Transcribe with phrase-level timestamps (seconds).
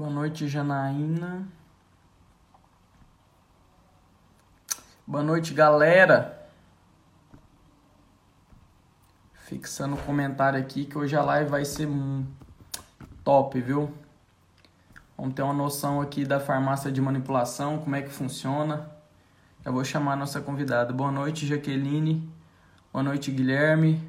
[0.00, 1.46] Boa noite, Janaína.
[5.06, 6.48] Boa noite, galera.
[9.34, 11.86] Fixando o comentário aqui que hoje a live vai ser
[13.22, 13.92] top, viu?
[15.18, 18.90] Vamos ter uma noção aqui da farmácia de manipulação, como é que funciona.
[19.62, 20.94] Eu vou chamar a nossa convidada.
[20.94, 22.26] Boa noite, Jaqueline.
[22.90, 24.02] Boa noite, Guilherme.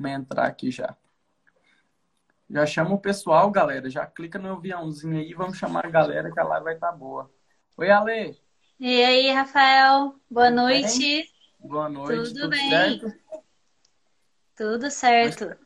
[0.00, 0.96] Vamos entrar aqui já.
[2.48, 3.90] Já chama o pessoal, galera.
[3.90, 5.34] Já clica no aviãozinho aí.
[5.34, 7.30] Vamos chamar a galera que a live vai estar tá boa.
[7.76, 8.40] Oi, Ale.
[8.78, 10.14] E aí, Rafael?
[10.28, 10.98] Boa Tudo noite.
[10.98, 11.28] Bem?
[11.60, 12.16] Boa noite.
[12.16, 12.70] Tudo, tudo bem?
[12.70, 13.12] Certo?
[14.56, 15.56] Tudo certo.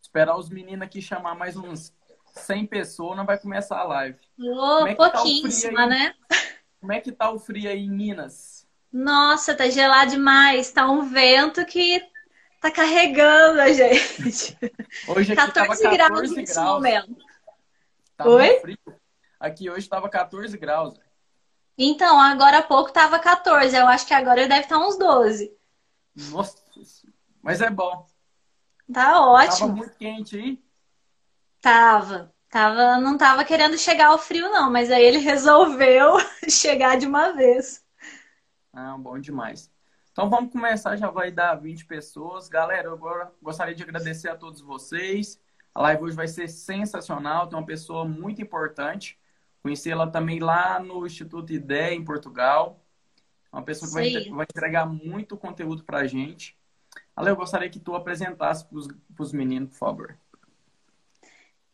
[0.00, 1.94] esperar os meninos aqui chamar mais uns
[2.34, 4.18] 100 pessoas, não vai começar a live.
[4.38, 6.14] Oh, é pouquíssima, tá né?
[6.80, 8.66] Como é que tá o frio aí em Minas?
[8.92, 10.70] Nossa, tá gelado demais.
[10.72, 12.02] Tá um vento que
[12.62, 14.56] tá carregando a gente.
[15.08, 17.16] Hoje aqui 14, 14 graus, graus nesse momento.
[18.16, 18.60] Tá Oi?
[18.60, 18.78] Frio.
[19.40, 20.94] Aqui hoje tava 14 graus.
[21.76, 23.76] Então, agora há pouco tava 14.
[23.76, 25.52] Eu acho que agora deve estar uns 12.
[26.30, 26.56] Nossa,
[27.42, 28.06] mas é bom.
[28.92, 29.58] Tá ótimo.
[29.58, 30.62] Tava muito quente aí?
[31.60, 32.32] Tava.
[32.48, 36.18] Tava, não tava querendo chegar ao frio, não, mas aí ele resolveu
[36.48, 37.82] chegar de uma vez.
[38.72, 39.71] Ah, bom demais.
[40.12, 42.46] Então vamos começar, já vai dar 20 pessoas.
[42.46, 45.40] Galera, eu agora gostaria de agradecer a todos vocês.
[45.74, 49.18] A live hoje vai ser sensacional, tem uma pessoa muito importante.
[49.62, 52.84] Conheci ela também lá no Instituto IDEA, em Portugal.
[53.50, 56.58] Uma pessoa que vai, vai, entregar muito conteúdo para a gente.
[57.16, 60.18] Ale, eu gostaria que tu apresentasse para os meninos, por favor.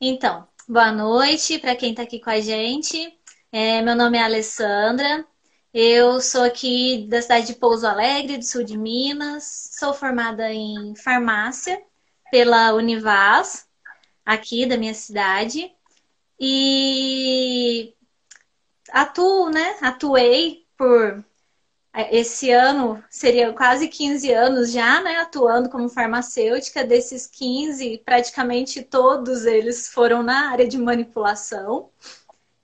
[0.00, 3.18] Então, boa noite para quem está aqui com a gente.
[3.50, 5.26] É, meu nome é Alessandra.
[5.72, 9.70] Eu sou aqui da cidade de Pouso Alegre, do sul de Minas.
[9.78, 11.82] Sou formada em farmácia
[12.30, 13.66] pela Univaz,
[14.24, 15.70] aqui da minha cidade.
[16.40, 17.94] E
[18.90, 19.76] atuo, né?
[19.82, 21.22] Atuei por
[22.10, 26.84] esse ano seria quase 15 anos já, né, atuando como farmacêutica.
[26.84, 31.90] Desses 15, praticamente todos eles foram na área de manipulação.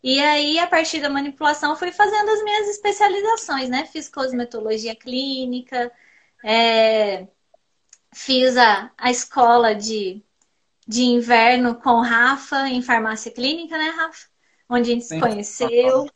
[0.05, 3.87] E aí, a partir da manipulação, fui fazendo as minhas especializações, né?
[3.87, 5.91] Fiz cosmetologia clínica,
[6.45, 7.27] é,
[8.13, 10.23] fiz a, a escola de
[10.87, 14.27] de inverno com Rafa em farmácia clínica, né, Rafa?
[14.69, 15.15] Onde a gente Sim.
[15.15, 16.07] se conheceu.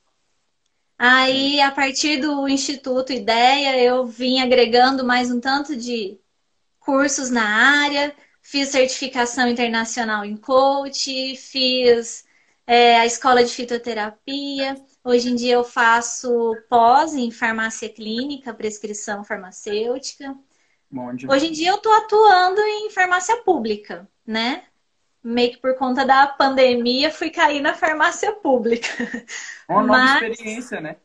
[0.98, 6.18] Aí, a partir do Instituto Ideia, eu vim agregando mais um tanto de
[6.78, 7.44] cursos na
[7.84, 12.27] área, fiz certificação internacional em coach, fiz
[12.68, 14.76] é, a escola de fitoterapia.
[15.02, 20.36] Hoje em dia eu faço pós em farmácia clínica, prescrição farmacêutica.
[21.28, 24.64] Hoje em dia eu estou atuando em farmácia pública né?
[25.24, 28.86] Meio que por conta da pandemia, fui cair na farmácia pública.
[29.66, 30.22] Uma nova Mas...
[30.22, 30.96] experiência, né?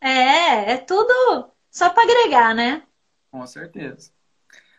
[0.00, 2.82] É, é tudo só para agregar, né?
[3.30, 4.10] Com certeza.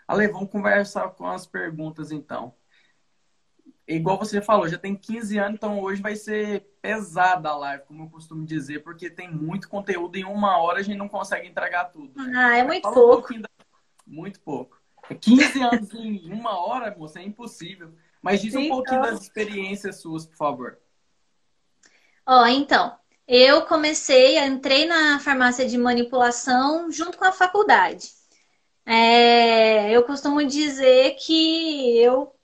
[0.08, 2.54] Ale, vamos conversar com as perguntas então.
[3.88, 8.04] Igual você falou, já tem 15 anos, então hoje vai ser pesada a live, como
[8.04, 11.86] eu costumo dizer, porque tem muito conteúdo em uma hora a gente não consegue entregar
[11.86, 12.14] tudo.
[12.36, 13.34] Ah, é muito pouco.
[13.34, 13.50] Um da...
[14.08, 14.82] Muito pouco.
[15.22, 17.94] 15 anos em uma hora, moça, é impossível.
[18.22, 18.78] Mas diz um então...
[18.78, 20.80] pouquinho das experiências suas, por favor.
[22.26, 22.98] Ó, oh, então,
[23.28, 28.10] eu comecei, entrei na farmácia de manipulação junto com a faculdade.
[28.84, 32.35] É, eu costumo dizer que eu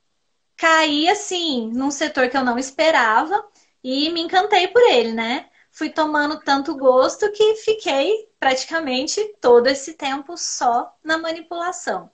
[0.61, 3.43] caí assim num setor que eu não esperava
[3.83, 5.47] e me encantei por ele, né?
[5.71, 12.11] Fui tomando tanto gosto que fiquei praticamente todo esse tempo só na manipulação.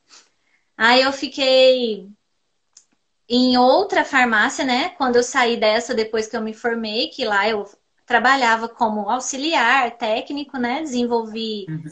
[0.78, 2.08] Aí eu fiquei
[3.28, 4.90] em outra farmácia, né?
[4.92, 7.66] Quando eu saí dessa, depois que eu me formei, que lá eu
[8.06, 10.80] trabalhava como auxiliar técnico, né?
[10.80, 11.84] Desenvolvi uhum.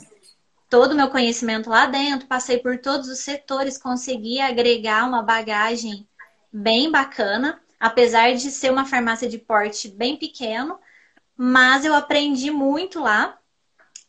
[0.70, 6.08] todo o meu conhecimento lá dentro, passei por todos os setores, consegui agregar uma bagagem
[6.56, 10.80] bem bacana, apesar de ser uma farmácia de porte bem pequeno,
[11.36, 13.38] mas eu aprendi muito lá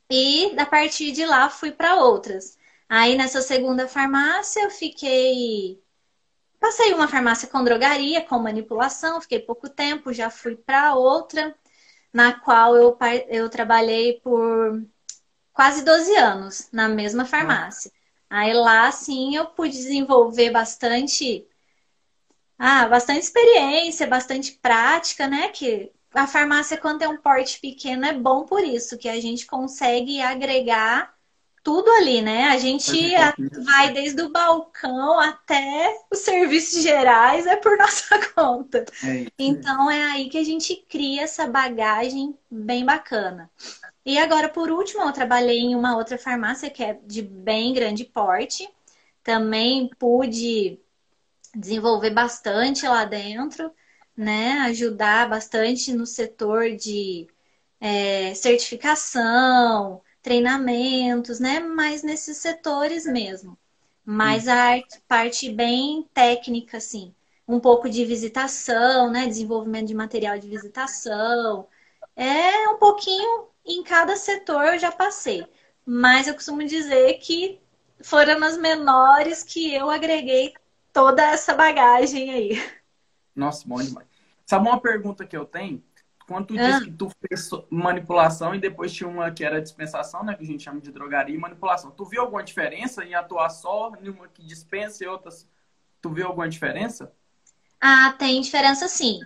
[0.09, 2.57] e a partir de lá fui para outras.
[2.89, 5.83] Aí nessa segunda farmácia eu fiquei.
[6.61, 11.55] Passei uma farmácia com drogaria, com manipulação, fiquei pouco tempo, já fui para outra,
[12.13, 12.97] na qual eu,
[13.29, 14.83] eu trabalhei por
[15.53, 17.91] quase 12 anos na mesma farmácia.
[18.31, 21.47] Aí lá sim eu pude desenvolver bastante
[22.59, 25.49] ah, bastante experiência, bastante prática, né?
[25.49, 29.47] Que a farmácia, quando tem um porte pequeno, é bom por isso, que a gente
[29.47, 31.15] consegue agregar
[31.63, 32.45] tudo ali, né?
[32.45, 33.13] A gente
[33.65, 38.85] vai desde o balcão até os serviços gerais, é por nossa conta.
[39.05, 43.51] É então é aí que a gente cria essa bagagem bem bacana.
[44.05, 48.05] E agora, por último, eu trabalhei em uma outra farmácia que é de bem grande
[48.05, 48.69] porte.
[49.25, 50.79] Também pude
[51.57, 53.73] desenvolver bastante lá dentro,
[54.17, 54.61] né?
[54.61, 57.29] Ajudar bastante no setor de
[57.81, 61.61] é, certificação, treinamentos, né?
[61.61, 63.59] Mais nesses setores mesmo.
[64.05, 67.15] Mas a arte, parte bem técnica, assim.
[67.49, 69.27] Um pouco de visitação, né?
[69.27, 71.69] Desenvolvimento de material de visitação.
[72.17, 75.47] É um pouquinho em cada setor eu já passei.
[75.85, 77.61] Mas eu costumo dizer que
[78.03, 80.55] foram as menores que eu agreguei
[80.97, 82.71] toda essa bagagem aí.
[83.35, 84.07] Nossa, bom demais.
[84.47, 85.85] Sabe uma pergunta que eu tenho?
[86.27, 86.63] Quando tu ah.
[86.63, 90.35] disse que tu fez manipulação e depois tinha uma que era dispensação, né?
[90.35, 91.91] Que a gente chama de drogaria e manipulação.
[91.91, 95.47] Tu viu alguma diferença em atuar só em uma que dispensa e outras?
[96.01, 97.13] Tu viu alguma diferença?
[97.79, 99.21] Ah, tem diferença sim.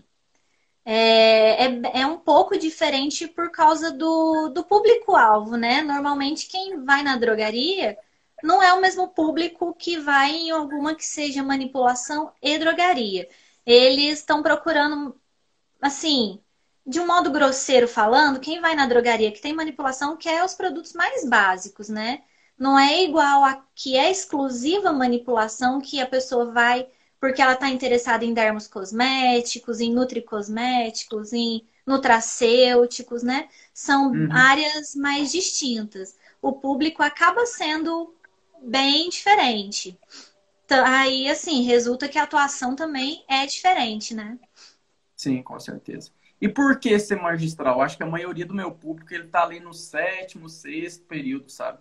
[0.84, 5.82] É, é, é um pouco diferente por causa do, do público-alvo, né?
[5.82, 7.96] Normalmente quem vai na drogaria
[8.42, 13.28] não é o mesmo público que vai em alguma que seja manipulação e drogaria.
[13.64, 15.19] Eles estão procurando,
[15.81, 16.40] assim,
[16.87, 20.92] de um modo grosseiro falando, quem vai na drogaria que tem manipulação quer os produtos
[20.92, 22.22] mais básicos, né?
[22.58, 26.87] Não é igual a que é exclusiva manipulação que a pessoa vai
[27.20, 33.48] porque ela está interessada em dermos cosméticos, em nutricosméticos, em nutracêuticos, né?
[33.75, 34.32] São uhum.
[34.32, 36.16] áreas mais distintas.
[36.40, 38.14] O público acaba sendo
[38.62, 39.98] bem diferente.
[40.64, 44.38] Então, aí, assim, resulta que a atuação também é diferente, né?
[45.16, 46.12] Sim, com certeza.
[46.40, 47.82] E por que ser magistral?
[47.82, 51.78] Acho que a maioria do meu público ele tá ali no sétimo, sexto período, sabe?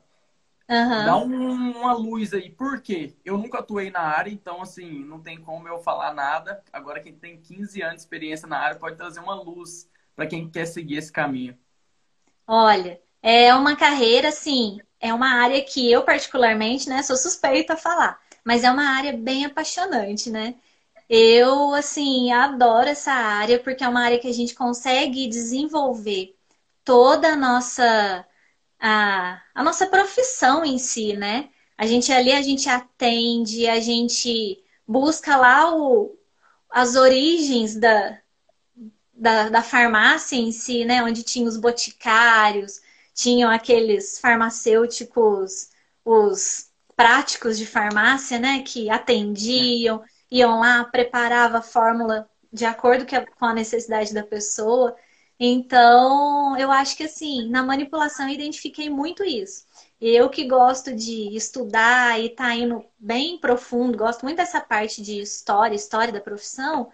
[0.70, 1.06] Uhum.
[1.06, 2.50] Dá um, uma luz aí.
[2.50, 3.16] Por quê?
[3.24, 6.62] Eu nunca atuei na área, então, assim, não tem como eu falar nada.
[6.72, 10.50] Agora, quem tem 15 anos de experiência na área pode trazer uma luz para quem
[10.50, 11.58] quer seguir esse caminho.
[12.46, 17.78] Olha, é uma carreira, assim, é uma área que eu, particularmente, né, sou suspeita a
[17.78, 20.56] falar, mas é uma área bem apaixonante, né?
[21.10, 26.36] Eu, assim, adoro essa área porque é uma área que a gente consegue desenvolver
[26.84, 28.26] toda a nossa
[28.80, 31.50] a, a nossa profissão em si, né?
[31.78, 36.18] A gente ali a gente atende, a gente busca lá o,
[36.70, 38.20] as origens da,
[39.14, 41.04] da, da farmácia em si, né?
[41.04, 42.82] Onde tinha os boticários,
[43.22, 45.70] tinham aqueles farmacêuticos,
[46.06, 48.64] os práticos de farmácia, né?
[48.64, 50.02] Que atendiam
[50.32, 53.06] iam lá, preparava a fórmula de acordo
[53.38, 54.96] com a necessidade da pessoa.
[55.40, 59.66] Então, eu acho que assim, na manipulação eu identifiquei muito isso.
[60.00, 65.20] Eu que gosto de estudar e tá indo bem profundo, gosto muito dessa parte de
[65.22, 66.92] história, história da profissão.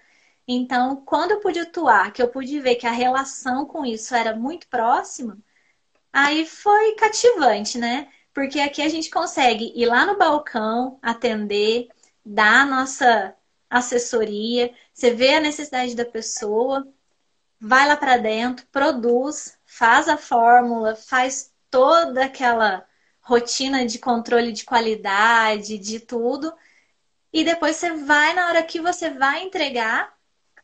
[0.48, 4.36] Então, quando eu pude atuar, que eu pude ver que a relação com isso era
[4.36, 5.38] muito próxima,
[6.16, 8.08] aí foi cativante, né?
[8.34, 11.90] Porque aqui a gente consegue ir lá no balcão, atender,
[12.26, 13.36] dá a nossa
[13.70, 16.88] assessoria, você vê a necessidade da pessoa,
[17.60, 22.86] vai lá para dentro, produz, faz a fórmula, faz toda aquela
[23.22, 26.54] rotina de controle de qualidade, de tudo,
[27.34, 30.16] e depois você vai na hora que você vai entregar,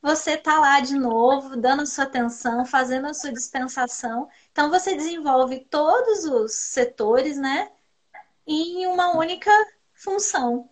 [0.01, 4.27] você tá lá de novo, dando sua atenção, fazendo a sua dispensação.
[4.51, 7.71] Então você desenvolve todos os setores, né,
[8.45, 9.51] em uma única
[9.93, 10.69] função.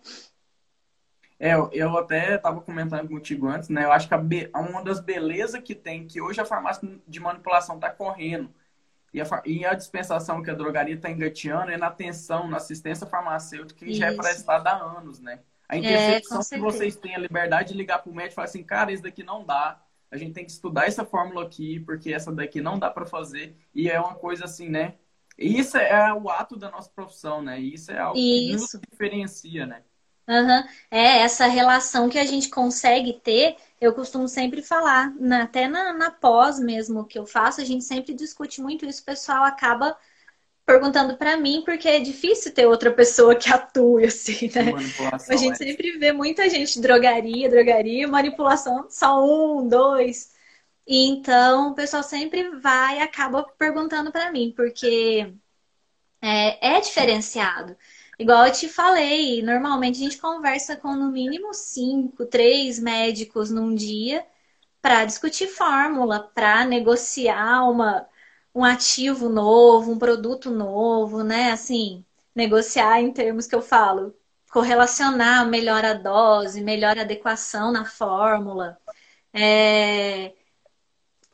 [1.38, 3.84] É, eu até estava comentando contigo antes, né?
[3.84, 4.50] Eu acho que be...
[4.54, 8.52] uma das belezas que tem, que hoje a farmácia de manipulação está correndo,
[9.12, 13.06] e a, e a, dispensação que a drogaria está engateando é na atenção, na assistência
[13.06, 14.00] farmacêutica, que Isso.
[14.00, 15.40] já é prestada há anos, né?
[15.68, 18.36] A é, intercepção é, que vocês têm a liberdade de ligar para o médico e
[18.36, 19.80] falar assim, cara, isso daqui não dá.
[20.10, 23.56] A gente tem que estudar essa fórmula aqui, porque essa daqui não dá para fazer.
[23.74, 24.96] E é uma coisa assim, né?
[25.38, 27.58] Isso é o ato da nossa profissão, né?
[27.58, 28.66] Isso é algo isso.
[28.68, 29.82] que nos diferencia, né?
[30.28, 30.64] Uhum.
[30.90, 35.92] É, essa relação que a gente consegue ter, eu costumo sempre falar, na, até na,
[35.92, 39.96] na pós mesmo que eu faço, a gente sempre discute muito isso, o pessoal acaba
[40.70, 44.72] perguntando para mim, porque é difícil ter outra pessoa que atue assim, né?
[45.28, 45.66] A gente é.
[45.66, 50.32] sempre vê muita gente drogaria, drogaria, manipulação, só um, dois.
[50.86, 55.32] E então o pessoal sempre vai e acaba perguntando para mim, porque
[56.22, 57.76] é, é diferenciado.
[58.18, 63.74] Igual eu te falei, normalmente a gente conversa com no mínimo cinco, três médicos num
[63.74, 64.24] dia
[64.80, 68.06] para discutir fórmula, para negociar uma,
[68.54, 71.52] um ativo novo, um produto novo, né?
[71.52, 72.04] Assim,
[72.34, 74.14] negociar em termos que eu falo,
[74.50, 78.78] correlacionar melhor a dose, melhor adequação na fórmula.
[79.32, 80.34] É,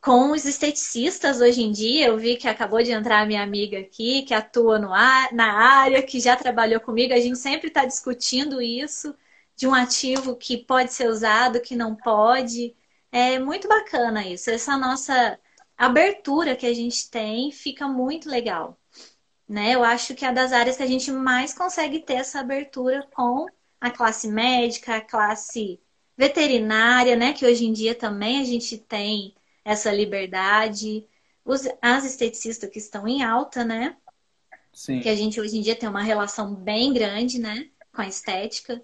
[0.01, 3.79] com os esteticistas hoje em dia, eu vi que acabou de entrar a minha amiga
[3.81, 7.85] aqui, que atua no ar, na área, que já trabalhou comigo, a gente sempre está
[7.85, 9.15] discutindo isso,
[9.57, 12.77] de um ativo que pode ser usado, que não pode.
[13.11, 14.49] É muito bacana isso.
[14.51, 15.39] Essa nossa
[15.77, 18.79] abertura que a gente tem fica muito legal.
[19.49, 19.75] Né?
[19.75, 23.47] Eu acho que é das áreas que a gente mais consegue ter essa abertura com
[23.81, 25.81] a classe médica, a classe
[26.17, 27.33] veterinária, né?
[27.33, 31.07] Que hoje em dia também a gente tem essa liberdade.
[31.45, 33.97] Os, as esteticistas que estão em alta, né?
[34.73, 35.01] Sim.
[35.01, 37.69] Que a gente hoje em dia tem uma relação bem grande, né?
[37.93, 38.83] Com a estética.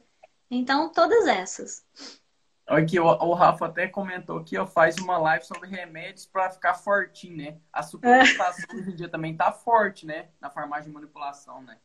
[0.51, 1.85] Então, todas essas.
[2.67, 6.75] Aqui, o, o Rafa até comentou aqui, ó, faz uma live sobre remédios para ficar
[6.75, 7.57] fortinho, né?
[7.73, 8.77] A suplementação é.
[8.77, 10.29] hoje em dia também tá forte, né?
[10.41, 11.77] Na farmácia de manipulação, né?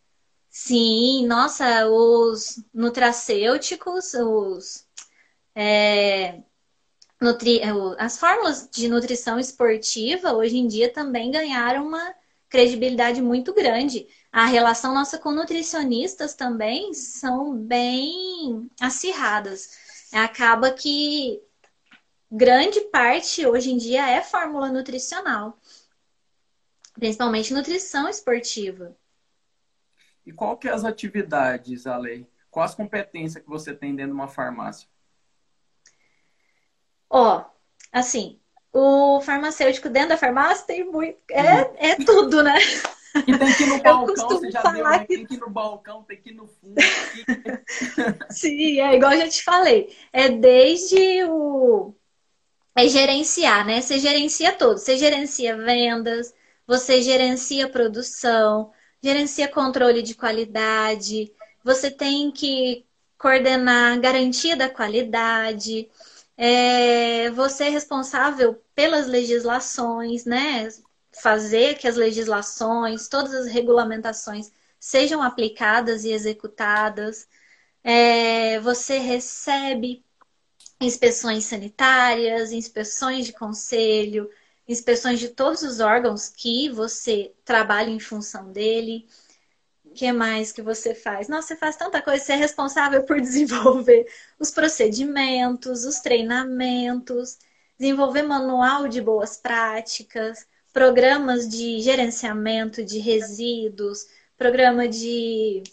[0.50, 4.88] Sim, nossa, os nutracêuticos, os
[5.54, 6.42] é,
[7.20, 7.60] nutri...
[7.60, 12.16] É, as fórmulas de nutrição esportiva hoje em dia também ganharam uma
[12.50, 14.08] credibilidade muito grande.
[14.32, 19.87] A relação nossa com nutricionistas também são bem acirradas.
[20.14, 21.42] Acaba que
[22.32, 25.58] grande parte hoje em dia é fórmula nutricional,
[26.94, 28.96] principalmente nutrição esportiva.
[30.26, 32.28] E qual que é as atividades, Ale?
[32.52, 34.90] Quais as competências que você tem dentro de uma farmácia?
[37.10, 37.46] Ó,
[37.92, 38.40] assim,
[38.74, 41.18] o farmacêutico dentro da farmácia tem muito.
[41.32, 42.56] É, é tudo, né?
[43.26, 45.00] E tem que ir no balcão, você já deu, né?
[45.00, 45.08] Que...
[45.08, 46.76] Tem que ir no balcão, tem que ir no fundo.
[48.30, 49.96] Sim, é igual eu já te falei.
[50.12, 51.94] É desde o.
[52.76, 53.82] É gerenciar, né?
[53.82, 54.78] Você gerencia tudo.
[54.78, 56.34] Você gerencia vendas,
[56.68, 58.72] você gerencia produção,
[59.02, 61.32] gerencia controle de qualidade,
[61.64, 62.86] você tem que
[63.18, 65.90] coordenar garantia da qualidade
[66.38, 70.68] é, você é responsável pelas legislações, né?
[71.22, 77.28] Fazer que as legislações, todas as regulamentações sejam aplicadas e executadas.
[77.84, 80.04] É, você recebe
[80.80, 84.30] inspeções sanitárias, inspeções de conselho,
[84.68, 89.08] inspeções de todos os órgãos que você trabalha em função dele
[89.98, 91.28] que mais que você faz?
[91.28, 94.06] Nossa, você faz tanta coisa, você é responsável por desenvolver
[94.40, 97.40] os procedimentos, os treinamentos,
[97.80, 100.46] desenvolver manual de boas práticas,
[100.78, 104.06] programas de gerenciamento de resíduos,
[104.38, 105.64] programa de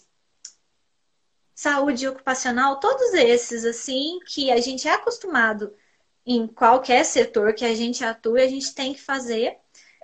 [1.53, 5.71] saúde ocupacional, todos esses assim que a gente é acostumado
[6.25, 9.55] em qualquer setor que a gente atua, a gente tem que fazer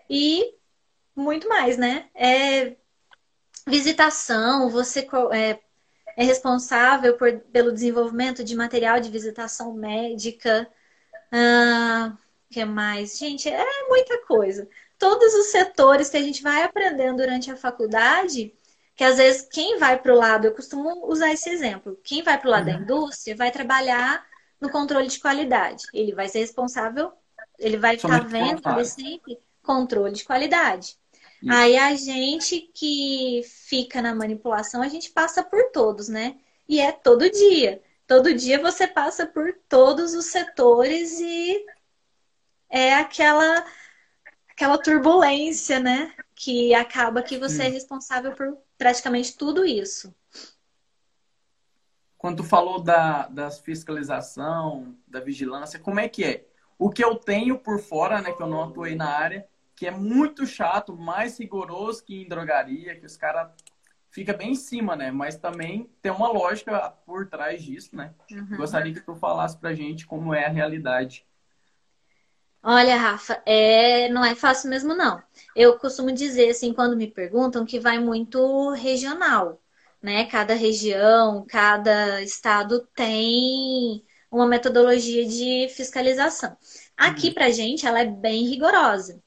[0.08, 0.53] e
[1.15, 2.08] muito mais, né?
[2.13, 2.75] É
[3.65, 5.60] visitação, você é,
[6.15, 10.72] é responsável por, pelo desenvolvimento de material de visitação médica.
[11.31, 12.15] Ah,
[12.51, 13.17] que mais?
[13.17, 14.70] Gente, é muita coisa.
[15.01, 18.53] Todos os setores que a gente vai aprendendo durante a faculdade,
[18.96, 22.38] que às vezes quem vai para o lado, eu costumo usar esse exemplo, quem vai
[22.38, 22.75] para o lado uhum.
[22.75, 24.24] da indústria vai trabalhar
[24.60, 25.86] no controle de qualidade.
[25.91, 27.12] Ele vai ser responsável,
[27.58, 30.96] ele vai estar tá vendo sempre controle de qualidade.
[31.41, 31.51] Isso.
[31.51, 36.36] Aí a gente que fica na manipulação, a gente passa por todos, né?
[36.70, 37.81] E é todo dia.
[38.05, 41.65] Todo dia você passa por todos os setores e
[42.70, 43.65] é aquela
[44.62, 46.13] aquela turbulência, né?
[46.36, 50.13] Que acaba que você é responsável por praticamente tudo isso.
[52.15, 56.46] Quando tu falou da, da fiscalização, da vigilância, como é que é?
[56.77, 59.91] O que eu tenho por fora, né, que eu não atuei na área, que é
[59.91, 63.50] muito chato, mais rigoroso que em drogaria, que os caras
[64.12, 65.10] fica bem em cima, né?
[65.10, 68.13] Mas também tem uma lógica por trás disso, né?
[68.32, 68.58] Uhum.
[68.58, 71.25] Gostaria que tu falasse pra gente como é a realidade.
[72.63, 74.10] Olha, Rafa, é...
[74.10, 75.22] não é fácil mesmo, não.
[75.56, 79.62] Eu costumo dizer, assim, quando me perguntam, que vai muito regional,
[80.01, 80.25] né?
[80.25, 86.56] Cada região, cada estado tem uma metodologia de fiscalização.
[86.98, 87.34] Aqui, uhum.
[87.34, 89.22] pra gente, ela é bem rigorosa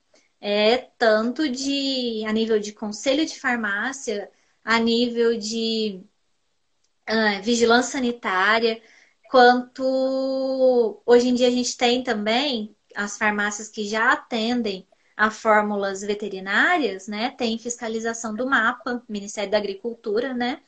[0.46, 4.30] é tanto de a nível de conselho de farmácia,
[4.62, 6.02] a nível de
[7.08, 8.82] uh, vigilância sanitária,
[9.30, 14.86] quanto hoje em dia a gente tem também as farmácias que já atendem
[15.16, 17.30] a fórmulas veterinárias, né?
[17.30, 20.60] Tem fiscalização do mapa, Ministério da Agricultura, né?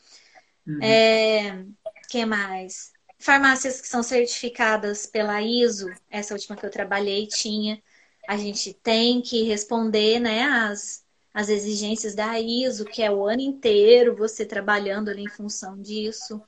[0.66, 0.82] Uhum.
[0.82, 1.64] É,
[2.08, 2.92] que mais?
[3.18, 7.82] Farmácias que são certificadas pela ISO, essa última que eu trabalhei tinha
[8.26, 13.40] a gente tem que responder né, as, as exigências da ISO, que é o ano
[13.40, 16.42] inteiro você trabalhando ali em função disso.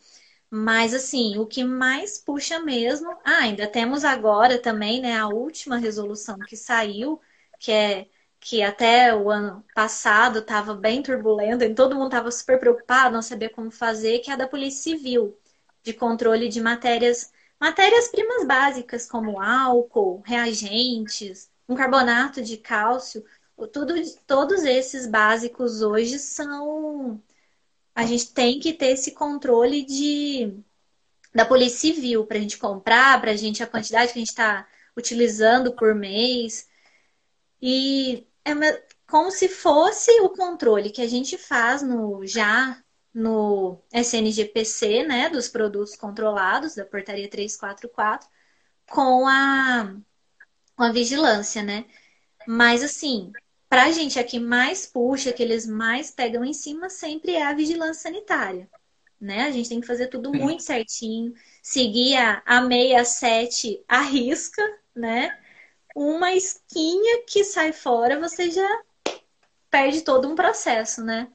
[0.50, 5.76] Mas assim, o que mais puxa mesmo, ah, ainda temos agora também, né, a última
[5.76, 7.21] resolução que saiu,
[7.59, 8.09] que é
[8.40, 13.21] que até o ano passado estava bem turbulento e todo mundo estava super preocupado, não
[13.23, 15.37] sabia como fazer, que é a da Polícia Civil,
[15.83, 23.25] de controle de matérias, matérias-primas básicas como álcool, reagentes, um carbonato de cálcio,
[23.73, 23.95] tudo,
[24.26, 27.21] todos esses básicos hoje são
[27.99, 30.57] a gente tem que ter esse controle de
[31.35, 34.28] da Polícia Civil para a gente comprar, para a gente a quantidade que a gente
[34.28, 36.69] está utilizando por mês.
[37.61, 38.52] E é
[39.05, 42.81] como se fosse o controle que a gente faz no já
[43.12, 48.28] no SNGPC, né, dos produtos controlados da portaria 344,
[48.88, 49.97] com a
[50.76, 51.85] com a vigilância, né?
[52.47, 53.33] Mas assim,
[53.69, 57.45] para a gente, a que mais puxa, que eles mais pegam em cima, sempre é
[57.45, 58.69] a vigilância sanitária.
[59.21, 59.43] Né?
[59.43, 60.39] A gente tem que fazer tudo Sim.
[60.39, 64.63] muito certinho, seguir a, a 67 à risca,
[64.95, 65.37] né?
[65.95, 68.83] Uma esquinha que sai fora, você já
[69.69, 71.29] perde todo um processo, né?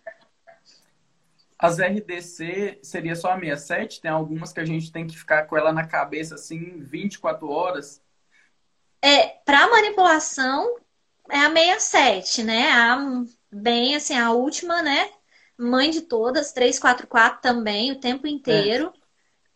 [1.59, 4.01] As RDC seria só a 67?
[4.01, 8.01] Tem algumas que a gente tem que ficar com ela na cabeça assim 24 horas?
[9.01, 10.77] É, para manipulação,
[11.29, 11.49] é a
[11.79, 12.69] 67, né?
[12.71, 15.09] A, bem assim, a última, né?
[15.57, 18.93] Mãe de todas, 344 também, o tempo inteiro.
[18.95, 19.03] É.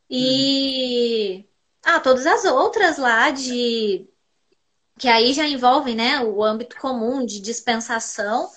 [0.09, 1.37] E.
[1.37, 1.47] Uhum.
[1.83, 4.07] Ah, todas as outras lá de.
[4.97, 6.21] Que aí já envolvem, né?
[6.23, 8.49] O âmbito comum de dispensação,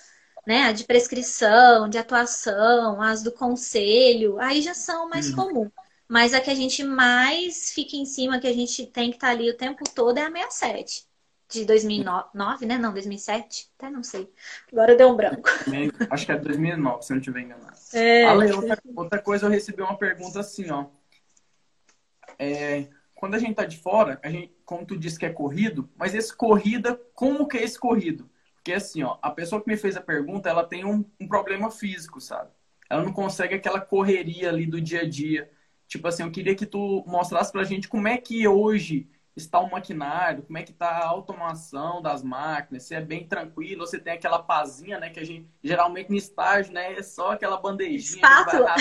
[0.47, 0.65] né?
[0.65, 5.37] A de prescrição, de atuação, as do conselho, aí já são mais uhum.
[5.37, 5.71] comum.
[6.09, 9.29] Mas a que a gente mais fica em cima, que a gente tem que estar
[9.29, 11.10] tá ali o tempo todo, é a 67
[11.51, 12.79] de 2009, né?
[12.79, 13.71] Não, 2007?
[13.77, 14.33] Até não sei.
[14.73, 15.49] Agora deu um branco.
[16.11, 17.77] Acho que é 2009, se eu não estiver enganado.
[17.93, 20.87] É, Ale, outra, outra, coisa, eu recebi uma pergunta assim, ó.
[22.39, 25.91] É, quando a gente tá de fora, a gente, como tu disse que é corrido,
[25.97, 28.31] mas esse corrida, como que é esse corrido?
[28.55, 31.71] Porque assim, ó, a pessoa que me fez a pergunta, ela tem um, um problema
[31.71, 32.51] físico, sabe?
[32.89, 35.51] Ela não consegue aquela correria ali do dia a dia.
[35.89, 39.71] Tipo assim, eu queria que tu mostrasse pra gente como é que hoje está o
[39.71, 44.13] maquinário, como é que está a automação das máquinas, se é bem tranquilo, você tem
[44.13, 48.27] aquela pazinha, né, que a gente geralmente no estágio, né, é só aquela bandejinha.
[48.27, 48.75] Espátula.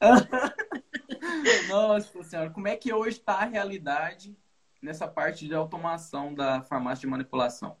[1.68, 4.36] Nossa senhora, como é que hoje está a realidade
[4.82, 7.76] nessa parte de automação da farmácia de manipulação?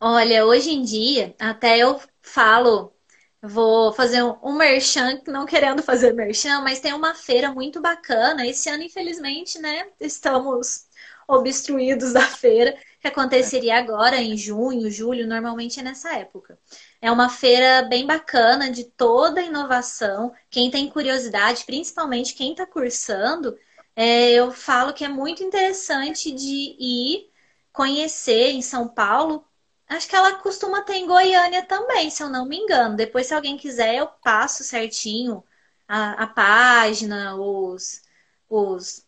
[0.00, 2.92] Olha, hoje em dia, até eu falo,
[3.40, 8.46] vou fazer um merchan, não querendo fazer merchan, mas tem uma feira muito bacana.
[8.46, 10.86] Esse ano, infelizmente, né, estamos
[11.28, 16.58] obstruídos da feira, que aconteceria agora em junho, julho, normalmente é nessa época.
[17.00, 20.32] É uma feira bem bacana de toda a inovação.
[20.50, 23.58] Quem tem curiosidade, principalmente quem está cursando,
[23.96, 27.30] é, eu falo que é muito interessante de ir
[27.72, 29.44] conhecer em São Paulo.
[29.88, 32.96] Acho que ela costuma ter em Goiânia também, se eu não me engano.
[32.96, 35.44] Depois, se alguém quiser, eu passo certinho
[35.88, 38.02] a, a página, os,
[38.48, 39.04] os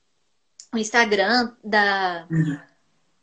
[0.74, 2.58] o Instagram da, uhum.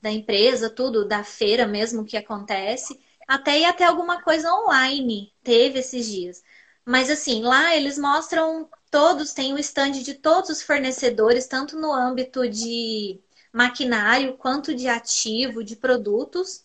[0.02, 5.80] da empresa, tudo, da feira mesmo que acontece, até e até alguma coisa online teve
[5.80, 6.44] esses dias.
[6.86, 11.94] Mas assim, lá eles mostram todos, tem o stand de todos os fornecedores, tanto no
[11.94, 13.20] âmbito de
[13.54, 16.64] maquinário quanto de ativo, de produtos,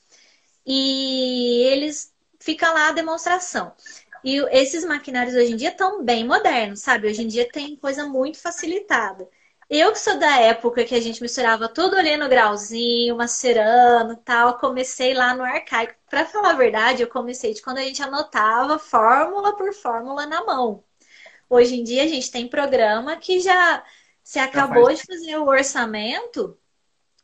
[0.66, 3.72] e eles fica lá a demonstração.
[4.24, 7.08] E esses maquinários hoje em dia estão bem modernos, sabe?
[7.08, 9.28] Hoje em dia tem coisa muito facilitada.
[9.68, 14.58] Eu que sou da época que a gente misturava tudo ali no grauzinho, macerando tal,
[14.58, 15.94] comecei lá no arcaico.
[16.08, 20.44] Para falar a verdade, eu comecei de quando a gente anotava fórmula por fórmula na
[20.44, 20.84] mão.
[21.50, 23.84] Hoje em dia a gente tem programa que já
[24.22, 26.56] se acabou de fazer o orçamento,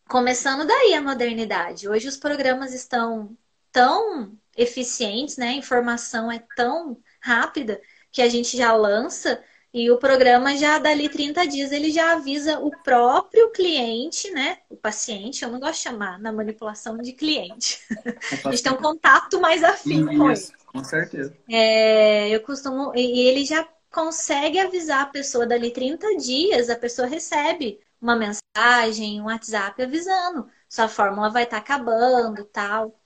[0.09, 1.89] começando daí a modernidade.
[1.89, 3.37] Hoje os programas estão
[3.71, 5.51] tão eficientes, né?
[5.51, 11.09] A informação é tão rápida que a gente já lança e o programa já dali
[11.09, 14.59] 30 dias ele já avisa o próprio cliente, né?
[14.69, 17.81] O paciente, eu não gosto de chamar na manipulação de cliente.
[18.45, 20.41] A gente tem um contato mais afim com ele.
[20.67, 21.35] Com certeza.
[21.49, 22.93] É, eu costumo.
[22.95, 29.21] E ele já consegue avisar a pessoa dali 30 dias, a pessoa recebe uma mensagem,
[29.21, 30.49] um WhatsApp avisando.
[30.69, 32.99] Sua fórmula vai estar tá acabando, tal.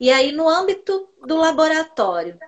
[0.00, 2.38] E aí, no âmbito do laboratório,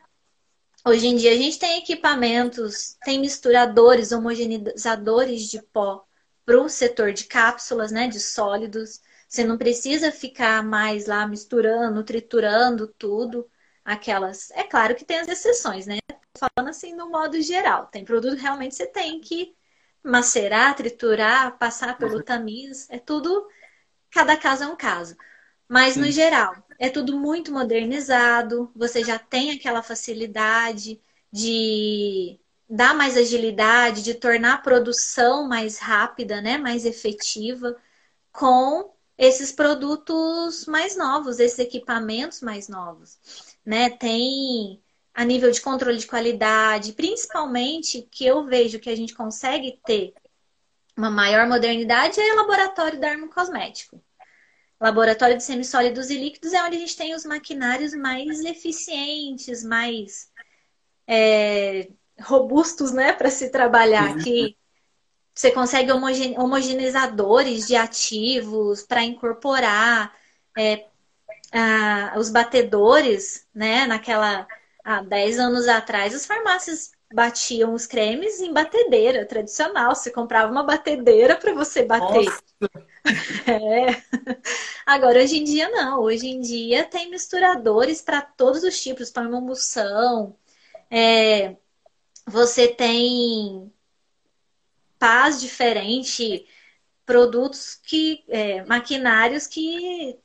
[0.86, 6.06] Hoje em dia a gente tem equipamentos, tem misturadores, homogeneizadores de pó
[6.44, 9.00] para o setor de cápsulas, né, de sólidos.
[9.28, 13.48] Você não precisa ficar mais lá misturando, triturando tudo.
[13.84, 14.50] aquelas.
[14.52, 15.98] É claro que tem as exceções, né?
[16.38, 17.86] Falando assim no modo geral.
[17.88, 19.54] Tem produto que realmente você tem que
[20.02, 22.22] macerar, triturar, passar pelo uhum.
[22.22, 22.88] tamiz.
[22.90, 23.46] É tudo.
[24.10, 25.16] Cada caso é um caso.
[25.70, 26.00] Mas Sim.
[26.00, 31.00] no geral, é tudo muito modernizado, você já tem aquela facilidade
[31.32, 37.76] de dar mais agilidade, de tornar a produção mais rápida, né, mais efetiva,
[38.32, 43.20] com esses produtos mais novos, esses equipamentos mais novos,
[43.64, 43.90] né?
[43.90, 44.82] Tem
[45.14, 50.14] a nível de controle de qualidade, principalmente que eu vejo que a gente consegue ter
[50.96, 54.02] uma maior modernidade é o laboratório da Cosmético.
[54.80, 60.30] Laboratório de semissólidos e líquidos é onde a gente tem os maquinários mais eficientes, mais
[61.06, 61.88] é,
[62.22, 64.16] robustos, né, para se trabalhar.
[64.18, 64.56] Que
[65.34, 70.14] você consegue homogeneizadores de ativos para incorporar
[70.56, 70.86] é,
[71.52, 73.86] a, os batedores, né?
[73.86, 74.46] Naquela
[74.84, 79.94] há 10 anos atrás, as farmácias batiam os cremes em batedeira tradicional.
[79.94, 82.26] Você comprava uma batedeira para você bater.
[83.46, 84.02] É.
[84.86, 86.00] Agora, hoje em dia, não.
[86.02, 90.36] Hoje em dia tem misturadores para todos os tipos, para emulsão.
[90.90, 91.56] É,
[92.26, 93.72] você tem
[94.98, 96.46] paz diferente,
[97.06, 98.24] produtos que.
[98.28, 100.18] É, maquinários que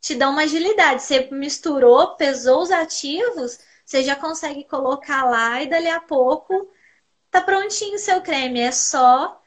[0.00, 1.02] te dão uma agilidade.
[1.02, 6.70] Você misturou, pesou os ativos, você já consegue colocar lá e dali a pouco
[7.30, 8.60] tá prontinho o seu creme.
[8.60, 9.41] É só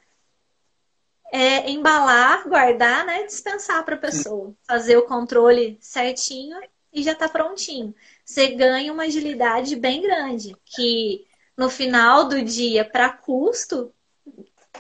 [1.36, 3.24] é, embalar, guardar, né?
[3.24, 4.56] Dispensar para a pessoa.
[4.66, 6.58] Fazer o controle certinho
[6.94, 7.94] e já tá prontinho.
[8.24, 13.94] Você ganha uma agilidade bem grande, que no final do dia, para custo,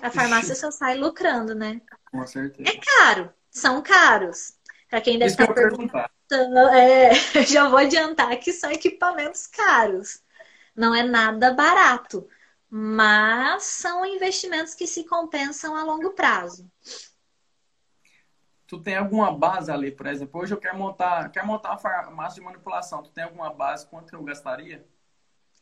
[0.01, 1.81] a farmácia só sai lucrando, né?
[2.09, 2.69] Com certeza.
[2.69, 4.53] É caro, são caros.
[4.89, 6.07] Para quem deve estar perguntando,
[6.73, 7.13] é,
[7.45, 10.21] já vou adiantar que são equipamentos caros.
[10.73, 12.25] Não é nada barato
[12.69, 16.69] mas são investimentos que se compensam a longo prazo.
[18.67, 22.39] Tu tem alguma base ali, por exemplo, hoje eu quero montar, quero montar uma farmácia
[22.39, 23.03] de manipulação.
[23.03, 24.85] Tu tem alguma base quanto eu gastaria?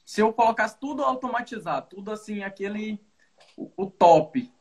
[0.06, 3.00] Se eu colocasse tudo automatizado, tudo assim, aquele
[3.58, 4.52] o, o top.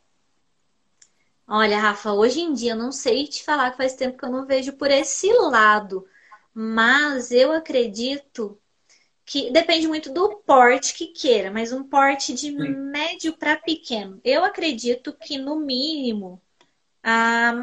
[1.47, 4.31] Olha, Rafa, hoje em dia eu não sei te falar que faz tempo que eu
[4.31, 6.07] não vejo por esse lado,
[6.55, 8.61] mas eu acredito
[9.33, 12.75] que depende muito do porte que queira, mas um porte de Sim.
[12.91, 14.21] médio para pequeno.
[14.23, 16.39] Eu acredito que no mínimo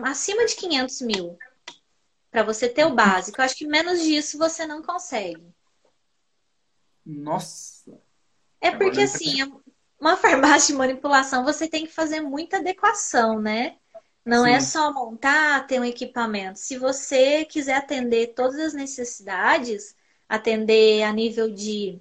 [0.03, 1.37] acima de 500 mil
[2.31, 3.39] para você ter o básico.
[3.39, 5.45] Eu acho que menos disso você não consegue.
[7.05, 8.01] Nossa.
[8.59, 9.47] É porque assim, é
[9.99, 13.77] uma farmácia de manipulação você tem que fazer muita adequação, né?
[14.25, 14.57] Não é Sim.
[14.57, 16.57] é só montar, ter um equipamento.
[16.57, 19.95] Se você quiser atender todas as necessidades,
[20.29, 21.99] atender a nível de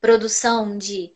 [0.00, 1.12] produção de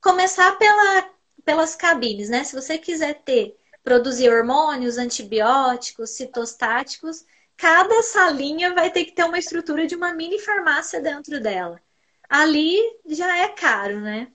[0.00, 1.10] começar pela,
[1.44, 2.42] pelas cabines, né?
[2.42, 7.24] Se você quiser ter produzir hormônios, antibióticos, citostáticos,
[7.56, 11.80] cada salinha vai ter que ter uma estrutura de uma mini farmácia dentro dela.
[12.28, 14.32] Ali já é caro, né?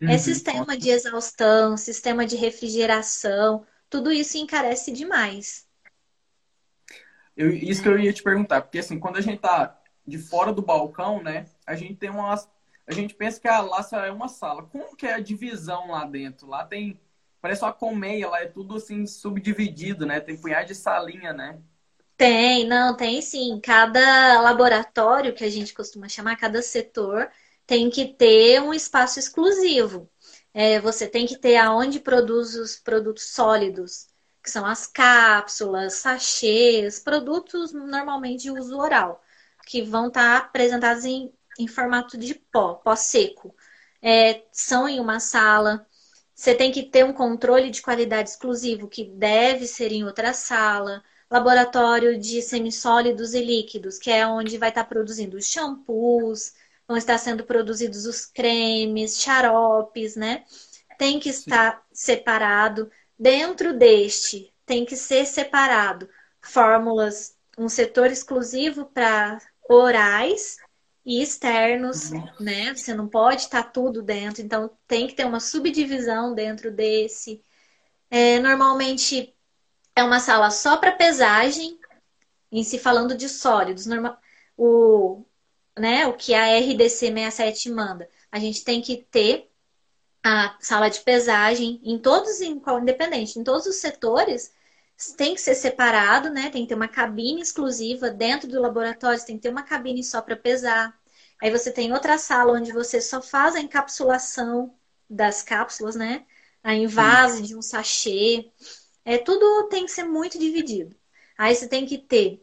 [0.00, 5.66] Uhum, é sistema de exaustão, sistema de refrigeração, tudo isso encarece demais.
[7.36, 10.52] Eu, isso que eu ia te perguntar, porque assim, quando a gente tá de fora
[10.52, 11.46] do balcão, né?
[11.66, 12.34] A gente tem uma.
[12.86, 14.64] A gente pensa que a laça é uma sala.
[14.64, 16.46] Como que é a divisão lá dentro?
[16.46, 17.00] Lá tem.
[17.40, 20.20] Parece uma colmeia, lá é tudo assim subdividido, né?
[20.20, 21.58] Tem punhado de salinha, né?
[22.16, 23.60] Tem, não, tem sim.
[23.62, 27.30] Cada laboratório que a gente costuma chamar, cada setor,
[27.66, 30.08] tem que ter um espaço exclusivo.
[30.54, 34.06] É, você tem que ter aonde produz os produtos sólidos,
[34.42, 39.23] que são as cápsulas, sachês, produtos normalmente de uso oral
[39.66, 43.54] que vão estar tá apresentados em, em formato de pó, pó seco.
[44.02, 45.86] É, são em uma sala.
[46.34, 51.02] Você tem que ter um controle de qualidade exclusivo, que deve ser em outra sala.
[51.30, 56.52] Laboratório de semissólidos e líquidos, que é onde vai estar tá produzindo os shampoos,
[56.86, 60.44] vão estar sendo produzidos os cremes, xaropes, né?
[60.98, 62.16] Tem que estar Sim.
[62.16, 62.90] separado.
[63.18, 66.08] Dentro deste, tem que ser separado
[66.44, 70.56] fórmulas, um setor exclusivo para orais
[71.04, 72.28] e externos, uhum.
[72.40, 72.74] né?
[72.74, 77.42] Você não pode estar tudo dentro, então tem que ter uma subdivisão dentro desse.
[78.10, 79.34] É, normalmente
[79.94, 81.78] é uma sala só para pesagem,
[82.50, 83.86] em se falando de sólidos.
[83.86, 84.16] Normal,
[84.56, 85.24] o,
[85.78, 88.08] né, o que a RDC 67 manda.
[88.30, 89.50] A gente tem que ter
[90.22, 94.54] a sala de pesagem em todos, independente, em todos os setores,
[95.16, 96.50] tem que ser separado, né?
[96.50, 100.22] Tem que ter uma cabine exclusiva dentro do laboratório, tem que ter uma cabine só
[100.22, 100.96] para pesar.
[101.42, 104.74] Aí você tem outra sala onde você só faz a encapsulação
[105.08, 106.24] das cápsulas, né?
[106.62, 108.50] A invase de um sachê.
[109.04, 110.96] É, tudo tem que ser muito dividido.
[111.36, 112.42] Aí você tem que ter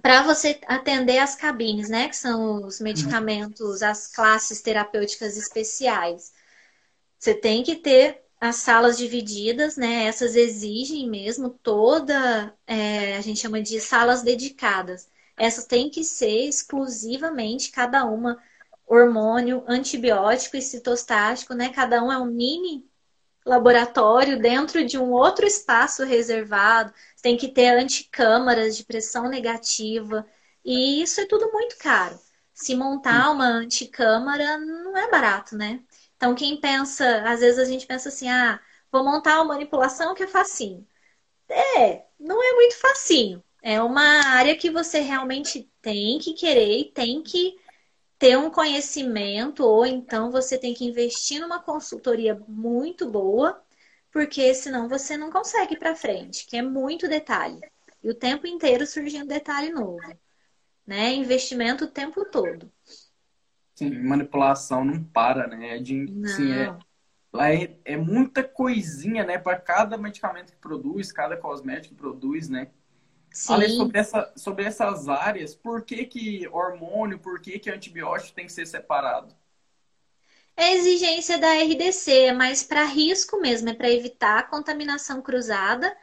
[0.00, 2.08] para você atender as cabines, né?
[2.08, 6.32] Que são os medicamentos, as classes terapêuticas especiais.
[7.18, 10.06] Você tem que ter as salas divididas, né?
[10.06, 15.08] Essas exigem mesmo toda, é, a gente chama de salas dedicadas.
[15.36, 18.42] Essas têm que ser exclusivamente cada uma
[18.84, 21.68] hormônio, antibiótico e citostático, né?
[21.68, 22.84] Cada um é um mini
[23.46, 26.92] laboratório dentro de um outro espaço reservado.
[27.22, 30.26] Tem que ter anticâmaras de pressão negativa.
[30.64, 32.18] E isso é tudo muito caro.
[32.52, 35.80] Se montar uma anticâmara não é barato, né?
[36.22, 38.60] Então, quem pensa, às vezes a gente pensa assim, ah,
[38.92, 40.86] vou montar uma manipulação que é facinho.
[41.48, 43.42] É, não é muito facinho.
[43.60, 47.58] É uma área que você realmente tem que querer e tem que
[48.20, 53.60] ter um conhecimento, ou então você tem que investir numa consultoria muito boa,
[54.12, 57.58] porque senão você não consegue ir para frente, que é muito detalhe.
[58.00, 59.98] E o tempo inteiro surgindo detalhe novo.
[60.86, 61.14] Né?
[61.14, 62.70] Investimento o tempo todo.
[63.88, 65.76] Sim, manipulação não para, né?
[65.76, 66.28] É de, não.
[66.28, 66.76] Sim, é,
[67.32, 69.38] lá é, é muita coisinha, né?
[69.38, 72.70] Para cada medicamento que produz, cada cosmético que produz, né?
[73.30, 73.54] Sim.
[73.54, 78.46] Além sobre, essa, sobre essas áreas, por que, que hormônio, por que, que antibiótico tem
[78.46, 79.34] que ser separado?
[80.54, 85.96] É exigência da RDC, é mais para risco mesmo, é para evitar a contaminação cruzada,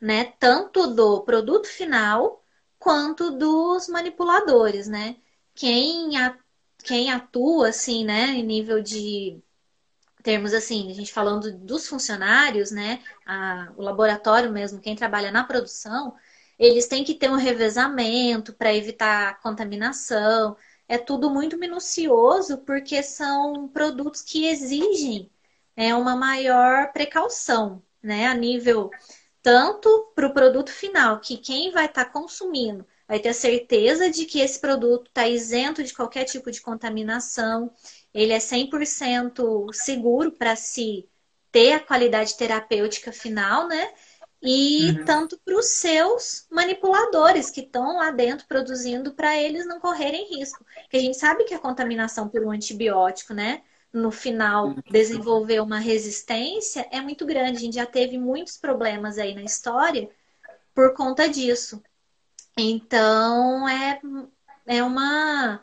[0.00, 0.24] né?
[0.40, 2.44] Tanto do produto final
[2.78, 5.16] quanto dos manipuladores, né?
[5.54, 6.36] Quem, a,
[6.82, 9.42] quem atua, assim, né, em nível de
[10.22, 13.02] termos assim, a gente falando dos funcionários, né?
[13.26, 16.14] A, o laboratório mesmo, quem trabalha na produção,
[16.58, 20.56] eles têm que ter um revezamento para evitar contaminação.
[20.88, 25.30] É tudo muito minucioso porque são produtos que exigem
[25.76, 28.26] é, uma maior precaução, né?
[28.28, 28.90] A nível
[29.42, 34.10] tanto para o produto final, que quem vai estar tá consumindo vai ter a certeza
[34.10, 37.70] de que esse produto está isento de qualquer tipo de contaminação,
[38.14, 41.06] ele é 100% seguro para se
[41.50, 43.92] ter a qualidade terapêutica final, né?
[44.42, 45.04] e uhum.
[45.04, 50.64] tanto para os seus manipuladores que estão lá dentro produzindo para eles não correrem risco.
[50.80, 53.60] Porque a gente sabe que a contaminação por um antibiótico, né,
[53.92, 54.82] no final uhum.
[54.90, 57.58] desenvolver uma resistência é muito grande.
[57.58, 60.08] A gente já teve muitos problemas aí na história
[60.74, 61.82] por conta disso.
[62.56, 64.00] Então é,
[64.66, 65.60] é uma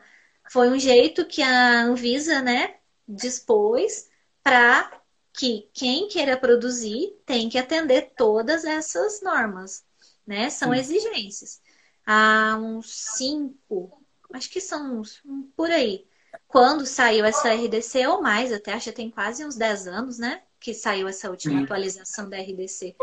[0.50, 2.76] foi um jeito que a Anvisa, né,
[3.06, 4.08] dispôs
[4.42, 5.00] para
[5.32, 9.84] que quem queira produzir tem que atender todas essas normas,
[10.26, 10.50] né?
[10.50, 11.60] São exigências.
[12.04, 15.22] Há uns cinco, acho que são uns,
[15.56, 16.08] por aí.
[16.48, 20.42] Quando saiu essa RDC ou mais, até acho que tem quase uns 10 anos, né?
[20.60, 22.94] Que saiu essa última atualização da RDC.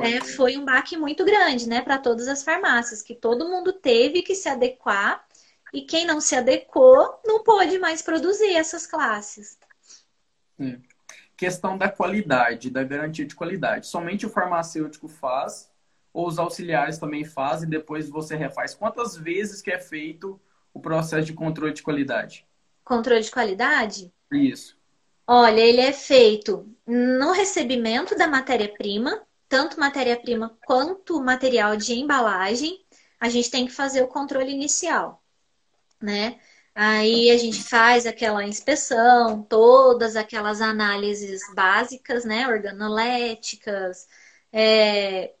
[0.00, 4.22] É, foi um baque muito grande, né, para todas as farmácias, que todo mundo teve
[4.22, 5.26] que se adequar
[5.72, 9.58] e quem não se adequou não pôde mais produzir essas classes.
[11.36, 13.88] Questão da qualidade, da garantia de qualidade.
[13.88, 15.68] Somente o farmacêutico faz,
[16.12, 18.74] ou os auxiliares também fazem, e depois você refaz.
[18.74, 20.40] Quantas vezes que é feito
[20.72, 22.46] o processo de controle de qualidade?
[22.84, 24.12] Controle de qualidade?
[24.30, 24.80] Isso.
[25.26, 32.84] Olha, ele é feito no recebimento da matéria-prima, tanto matéria-prima quanto material de embalagem.
[33.20, 35.22] A gente tem que fazer o controle inicial,
[36.00, 36.40] né?
[36.74, 44.08] Aí a gente faz aquela inspeção, todas aquelas análises básicas, né, organoléticas,
[44.52, 45.34] é,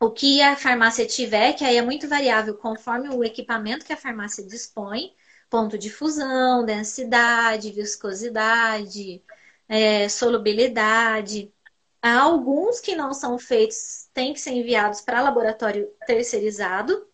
[0.00, 3.96] o que a farmácia tiver, que aí é muito variável conforme o equipamento que a
[3.96, 5.14] farmácia dispõe,
[5.54, 9.22] ponto de fusão, densidade, viscosidade,
[9.68, 11.54] é, solubilidade.
[12.02, 17.06] Há alguns que não são feitos, têm que ser enviados para laboratório terceirizado,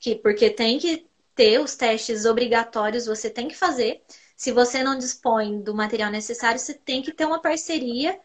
[0.00, 4.02] que, porque tem que ter os testes obrigatórios, você tem que fazer.
[4.36, 8.20] Se você não dispõe do material necessário, você tem que ter uma parceria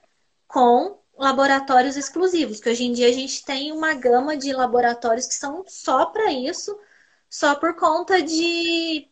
[0.47, 5.35] com laboratórios exclusivos, que hoje em dia a gente tem uma gama de laboratórios que
[5.35, 6.75] são só para isso,
[7.29, 9.07] só por conta de,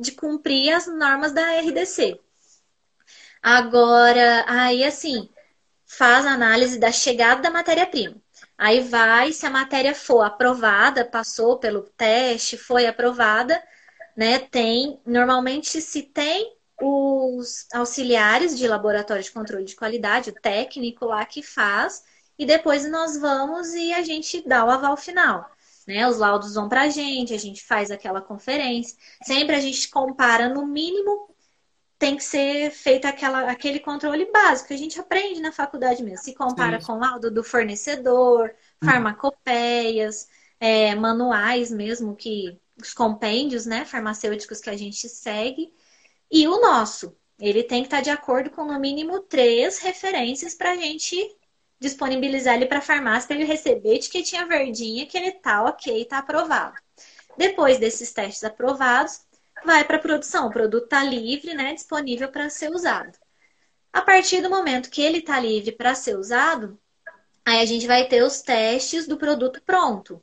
[0.00, 2.20] de cumprir as normas da RDC.
[3.42, 5.28] Agora, aí assim,
[5.86, 8.16] faz análise da chegada da matéria-prima.
[8.56, 13.62] Aí vai, se a matéria for aprovada, passou pelo teste, foi aprovada,
[14.16, 14.38] né?
[14.38, 21.24] Tem, normalmente se tem os auxiliares de laboratório de controle de qualidade, o técnico lá
[21.24, 22.04] que faz,
[22.38, 25.50] e depois nós vamos e a gente dá o aval final.
[25.90, 26.06] Né?
[26.06, 28.96] Os laudos vão para a gente, a gente faz aquela conferência.
[29.24, 31.34] Sempre a gente compara, no mínimo,
[31.98, 36.24] tem que ser feito aquela, aquele controle básico que a gente aprende na faculdade mesmo.
[36.24, 36.86] Se compara Sim.
[36.86, 38.86] com o laudo do fornecedor, hum.
[38.86, 40.28] farmacopeias,
[40.60, 45.74] é, manuais mesmo, que os compêndios né, farmacêuticos que a gente segue.
[46.30, 50.70] E o nosso, ele tem que estar de acordo com no mínimo três referências para
[50.70, 51.36] a gente
[51.80, 56.18] disponibilizar ele para a farmácia para ele receber etiquetinha verdinha que ele tá ok, tá
[56.18, 56.76] aprovado.
[57.36, 59.22] Depois desses testes aprovados,
[59.64, 60.46] vai para a produção.
[60.46, 63.18] O produto está livre, né, disponível para ser usado.
[63.92, 66.78] A partir do momento que ele está livre para ser usado,
[67.44, 70.22] aí a gente vai ter os testes do produto pronto.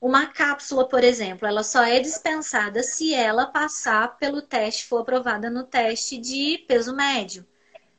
[0.00, 5.50] Uma cápsula, por exemplo, ela só é dispensada se ela passar pelo teste, for aprovada
[5.50, 7.44] no teste de peso médio.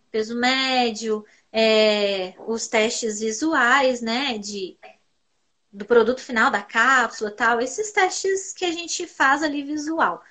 [0.10, 4.78] Peso médio, é, os testes visuais, né, de,
[5.72, 10.24] do produto final da cápsula tal, esses testes que a gente faz ali visual.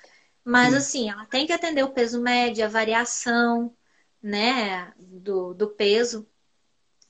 [0.43, 0.77] Mas, Sim.
[0.77, 3.75] assim, ela tem que atender o peso médio, a variação,
[4.21, 6.27] né, do, do peso.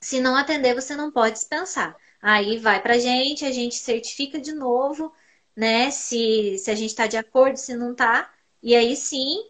[0.00, 1.96] Se não atender, você não pode dispensar.
[2.22, 5.12] Aí vai para a gente, a gente certifica de novo,
[5.56, 5.90] né?
[5.90, 8.30] Se, se a gente está de acordo, se não está.
[8.62, 9.48] E aí sim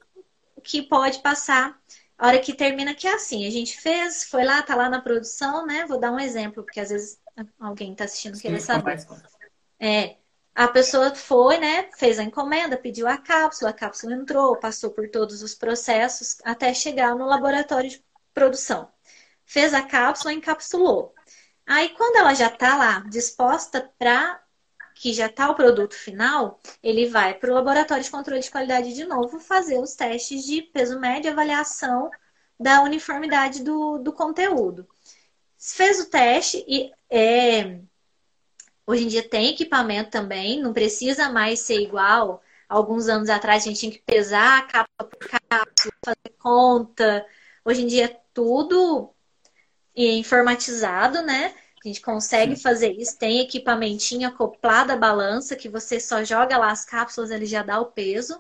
[0.63, 1.81] que pode passar.
[2.21, 5.01] A hora que termina que é assim, a gente fez, foi lá, tá lá na
[5.01, 5.87] produção, né?
[5.87, 7.19] Vou dar um exemplo, porque às vezes
[7.59, 8.99] alguém está assistindo sim, querer saber.
[9.81, 10.17] É,
[10.55, 11.89] a pessoa foi, né?
[11.97, 16.75] Fez a encomenda, pediu a cápsula, a cápsula entrou, passou por todos os processos até
[16.75, 18.05] chegar no laboratório de
[18.35, 18.93] produção.
[19.47, 21.15] Fez a cápsula, encapsulou.
[21.67, 24.43] Aí, quando ela já está lá disposta para
[25.01, 28.93] que já está o produto final, ele vai para o laboratório de controle de qualidade
[28.93, 32.11] de novo fazer os testes de peso médio e avaliação
[32.59, 34.87] da uniformidade do, do conteúdo.
[35.59, 37.81] Fez o teste e é,
[38.87, 42.43] hoje em dia tem equipamento também, não precisa mais ser igual.
[42.69, 47.27] Alguns anos atrás a gente tinha que pesar a cápsula por cápsula, fazer conta.
[47.65, 49.15] Hoje em dia é tudo
[49.97, 51.55] informatizado, né?
[51.85, 52.63] A gente consegue Sim.
[52.63, 53.19] fazer isso.
[53.19, 57.81] Tem equipamentinho acoplado à balança que você só joga lá as cápsulas, ele já dá
[57.81, 58.39] o peso.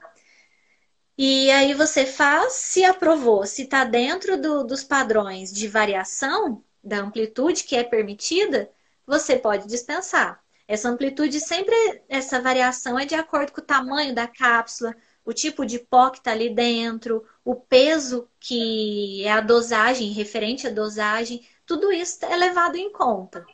[1.16, 6.98] E aí você faz, se aprovou, se está dentro do, dos padrões de variação da
[6.98, 8.70] amplitude que é permitida,
[9.06, 10.42] você pode dispensar.
[10.66, 11.74] Essa amplitude sempre,
[12.08, 16.18] essa variação é de acordo com o tamanho da cápsula, o tipo de pó que
[16.18, 22.34] está ali dentro, o peso que é a dosagem, referente à dosagem, tudo isso é
[22.34, 23.46] levado em conta.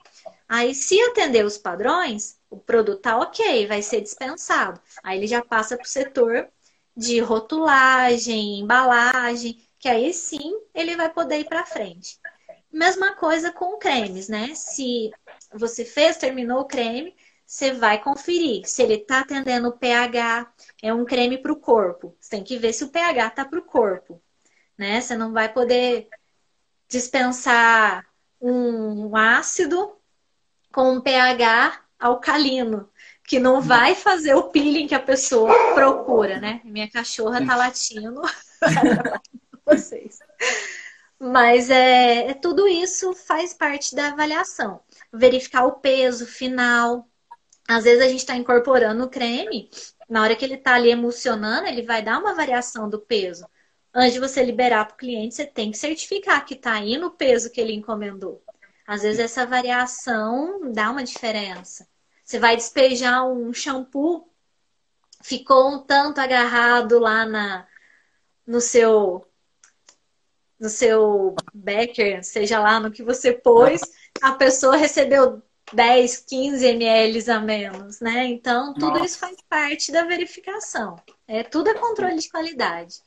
[0.48, 4.80] Aí, se atender os padrões, o produto tá ok, vai ser dispensado.
[5.02, 6.48] Aí ele já passa para o setor
[6.96, 12.18] de rotulagem, embalagem, que aí sim ele vai poder ir para frente.
[12.72, 14.54] Mesma coisa com cremes, né?
[14.54, 15.10] Se
[15.52, 20.50] você fez, terminou o creme, você vai conferir se ele está atendendo o pH.
[20.82, 22.16] É um creme para o corpo.
[22.18, 24.22] Você tem que ver se o pH está para o corpo.
[24.78, 25.02] Né?
[25.02, 26.08] Você não vai poder
[26.88, 28.04] dispensar
[28.40, 29.96] um ácido
[30.72, 32.88] com um pH alcalino,
[33.24, 36.60] que não vai fazer o peeling que a pessoa procura, né?
[36.64, 38.20] Minha cachorra tá latindo.
[39.66, 40.18] vocês.
[41.18, 44.80] Mas é, é, tudo isso faz parte da avaliação.
[45.12, 47.08] Verificar o peso final.
[47.68, 49.68] Às vezes a gente está incorporando o creme,
[50.08, 53.44] na hora que ele está ali emocionando, ele vai dar uma variação do peso
[53.96, 57.10] antes de você liberar para o cliente, você tem que certificar que está indo o
[57.10, 58.44] peso que ele encomendou.
[58.86, 61.88] Às vezes essa variação dá uma diferença.
[62.22, 64.28] Você vai despejar um shampoo,
[65.22, 67.66] ficou um tanto agarrado lá na,
[68.46, 69.26] no seu
[70.58, 73.82] no seu becker, seja lá no que você pôs,
[74.22, 78.24] a pessoa recebeu 10, 15 ml a menos, né?
[78.26, 79.04] Então, tudo Nossa.
[79.04, 80.96] isso faz parte da verificação.
[81.28, 83.02] É, tudo é controle de qualidade.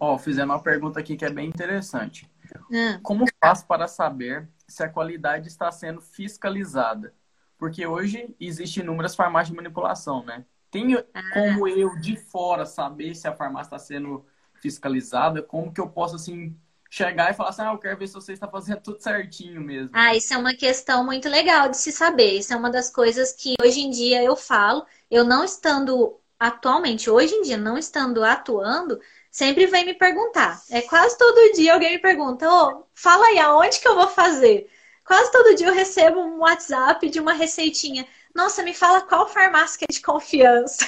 [0.00, 2.30] Ó, oh, fizeram uma pergunta aqui que é bem interessante.
[2.72, 2.98] Ah.
[3.02, 7.14] Como faz para saber se a qualidade está sendo fiscalizada?
[7.58, 10.44] Porque hoje existem inúmeras farmácias de manipulação, né?
[10.70, 11.04] Tem ah.
[11.32, 14.24] como eu, de fora, saber se a farmácia está sendo
[14.54, 15.42] fiscalizada?
[15.42, 16.56] Como que eu posso, assim,
[16.90, 19.90] chegar e falar assim, ah, eu quero ver se você está fazendo tudo certinho mesmo.
[19.92, 22.38] Ah, isso é uma questão muito legal de se saber.
[22.38, 27.10] Isso é uma das coisas que hoje em dia eu falo, eu não estando atualmente,
[27.10, 29.00] hoje em dia, não estando atuando,
[29.30, 30.62] sempre vem me perguntar.
[30.70, 34.08] É quase todo dia alguém me pergunta, ô, oh, fala aí, aonde que eu vou
[34.08, 34.70] fazer?
[35.04, 38.06] Quase todo dia eu recebo um WhatsApp de uma receitinha.
[38.34, 40.86] Nossa, me fala qual farmácia que é de confiança.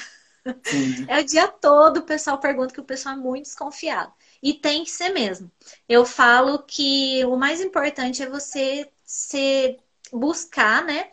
[0.64, 1.07] Sim.
[1.09, 4.12] É o dia todo o pessoal pergunta que o pessoal é muito desconfiado.
[4.43, 5.51] E tem que ser mesmo.
[5.88, 9.78] Eu falo que o mais importante é você se
[10.12, 11.11] buscar, né?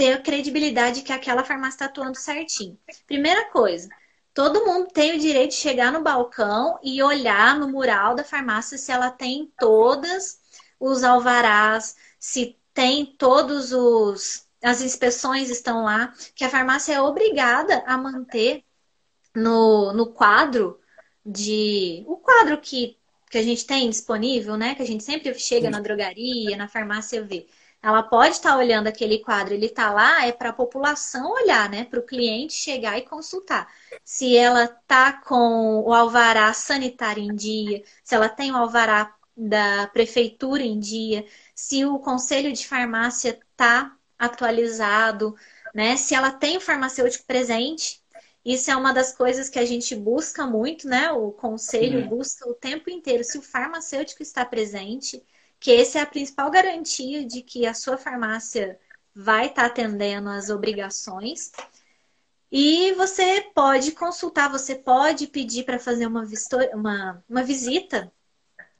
[0.00, 2.78] ter a credibilidade que aquela farmácia está atuando certinho.
[3.06, 3.86] Primeira coisa,
[4.34, 8.78] todo mundo tem o direito de chegar no balcão e olhar no mural da farmácia
[8.78, 10.40] se ela tem todas
[10.78, 17.82] os alvarás, se tem todos os as inspeções estão lá, que a farmácia é obrigada
[17.86, 18.62] a manter
[19.34, 20.78] no, no quadro
[21.24, 22.98] de o quadro que,
[23.30, 24.74] que a gente tem disponível, né?
[24.74, 27.46] Que a gente sempre chega na drogaria, na farmácia vê.
[27.82, 31.84] Ela pode estar olhando aquele quadro, ele está lá, é para a população olhar, né?
[31.84, 33.72] Para o cliente chegar e consultar.
[34.04, 39.86] Se ela está com o alvará sanitário em dia, se ela tem o alvará da
[39.88, 41.24] prefeitura em dia,
[41.54, 45.34] se o conselho de farmácia está atualizado,
[45.74, 45.96] né?
[45.96, 48.02] Se ela tem o farmacêutico presente,
[48.44, 51.12] isso é uma das coisas que a gente busca muito, né?
[51.12, 55.22] O conselho busca o tempo inteiro se o farmacêutico está presente,
[55.60, 58.80] que essa é a principal garantia de que a sua farmácia
[59.14, 61.52] vai estar atendendo as obrigações.
[62.50, 66.26] E você pode consultar, você pode pedir para fazer uma,
[66.72, 68.10] uma, uma visita.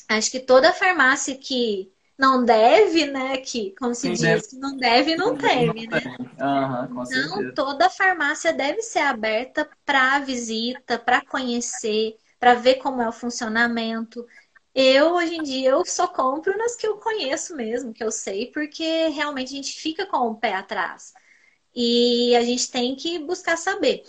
[0.08, 3.36] Acho que toda farmácia que não deve, né?
[3.38, 4.56] Que, como se Sim, diz, deve.
[4.58, 6.16] não deve, não, não teme, não né?
[6.40, 13.08] Uhum, então, toda farmácia deve ser aberta para visita, para conhecer, para ver como é
[13.08, 14.26] o funcionamento.
[14.82, 18.46] Eu, hoje em dia, eu só compro nas que eu conheço mesmo, que eu sei,
[18.50, 21.12] porque realmente a gente fica com o pé atrás.
[21.74, 24.02] E a gente tem que buscar saber.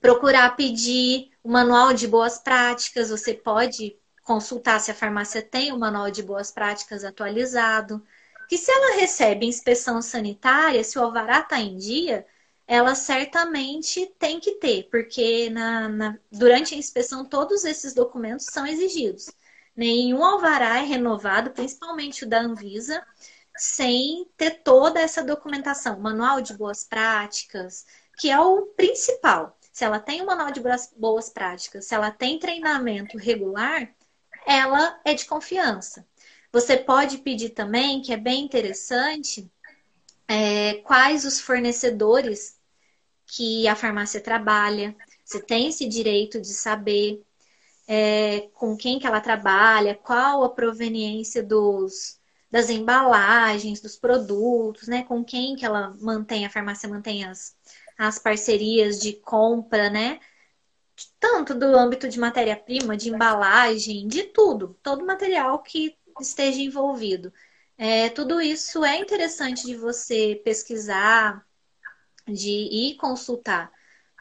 [0.00, 5.78] Procurar pedir o manual de boas práticas, você pode consultar se a farmácia tem o
[5.78, 8.04] manual de boas práticas atualizado.
[8.48, 12.26] Que se ela recebe inspeção sanitária, se o alvará está em dia,
[12.66, 18.66] ela certamente tem que ter, porque na, na, durante a inspeção todos esses documentos são
[18.66, 19.30] exigidos.
[19.78, 23.00] Nenhum alvará é renovado, principalmente o da Anvisa,
[23.56, 27.86] sem ter toda essa documentação, manual de boas práticas,
[28.18, 29.56] que é o principal.
[29.72, 30.60] Se ela tem um manual de
[30.96, 33.88] boas práticas, se ela tem treinamento regular,
[34.44, 36.04] ela é de confiança.
[36.52, 39.48] Você pode pedir também, que é bem interessante,
[40.26, 42.58] é, quais os fornecedores
[43.28, 44.96] que a farmácia trabalha.
[45.24, 47.22] Você tem esse direito de saber
[47.88, 52.20] é, com quem que ela trabalha, qual a proveniência dos,
[52.50, 55.04] das embalagens, dos produtos, né?
[55.04, 57.56] Com quem que ela mantém, a farmácia mantém as,
[57.98, 60.20] as parcerias de compra, né?
[61.20, 67.32] tanto do âmbito de matéria-prima, de embalagem, de tudo, todo material que esteja envolvido.
[67.76, 71.46] É, tudo isso é interessante de você pesquisar,
[72.26, 73.70] de ir consultar.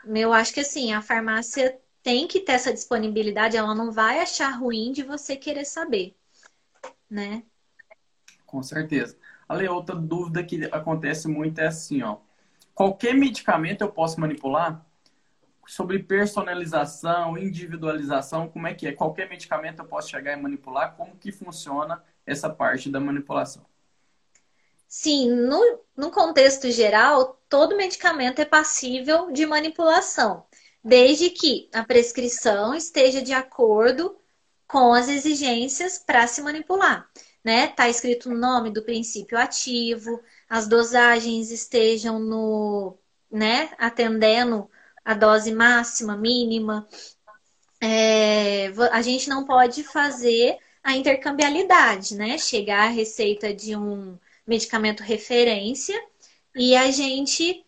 [0.05, 4.51] Eu acho que assim, a farmácia tem que ter essa disponibilidade, ela não vai achar
[4.51, 6.15] ruim de você querer saber,
[7.09, 7.43] né?
[8.45, 9.17] Com certeza.
[9.45, 12.19] Ale, outra dúvida que acontece muito é assim, ó.
[12.73, 14.85] Qualquer medicamento eu posso manipular?
[15.67, 18.93] sobre personalização, individualização, como é que é?
[18.93, 20.95] Qualquer medicamento eu posso chegar e manipular?
[20.95, 23.65] Como que funciona essa parte da manipulação?
[24.87, 30.45] Sim, no, no contexto geral, todo medicamento é passível de manipulação,
[30.84, 34.17] desde que a prescrição esteja de acordo
[34.67, 37.09] com as exigências para se manipular.
[37.43, 37.67] Né?
[37.67, 42.97] Tá escrito o nome do princípio ativo, as dosagens estejam no,
[43.32, 44.69] né, atendendo
[45.03, 46.88] a dose máxima, mínima.
[47.80, 52.38] É, a gente não pode fazer a intercambiabilidade, né?
[52.38, 55.97] Chegar a receita de um medicamento referência
[56.55, 57.65] e a gente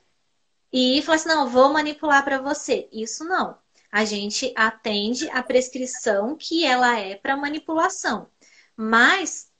[0.71, 2.87] e falar assim, não, vou manipular para você.
[2.91, 3.57] Isso não.
[3.91, 8.27] A gente atende a prescrição que ela é para manipulação.
[8.75, 9.51] Mas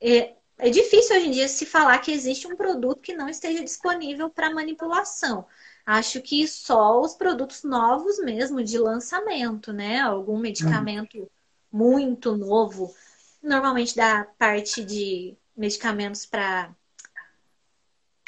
[0.00, 3.64] é, é difícil hoje em dia se falar que existe um produto que não esteja
[3.64, 5.46] disponível para manipulação.
[5.86, 10.00] Acho que só os produtos novos mesmo, de lançamento, né?
[10.00, 11.30] Algum medicamento
[11.72, 12.94] muito novo,
[13.42, 16.74] normalmente da parte de medicamentos para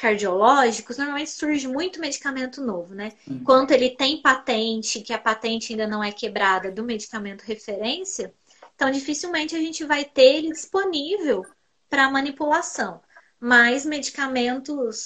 [0.03, 3.13] cardiológicos, normalmente surge muito medicamento novo, né?
[3.25, 8.33] Enquanto ele tem patente, que a patente ainda não é quebrada do medicamento referência,
[8.75, 11.45] então dificilmente a gente vai ter ele disponível
[11.89, 13.01] para manipulação.
[13.39, 15.05] Mas medicamentos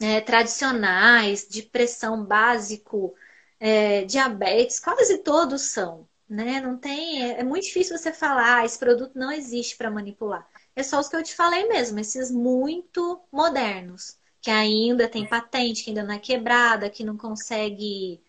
[0.00, 3.14] é, tradicionais, de pressão básico,
[3.60, 6.08] é, diabetes, quase todos são.
[6.28, 6.60] Né?
[6.60, 10.44] Não tem, é, é muito difícil você falar, ah, esse produto não existe para manipular.
[10.76, 15.84] É só os que eu te falei mesmo, esses muito modernos, que ainda tem patente,
[15.84, 18.20] que ainda não é quebrada, que não consegue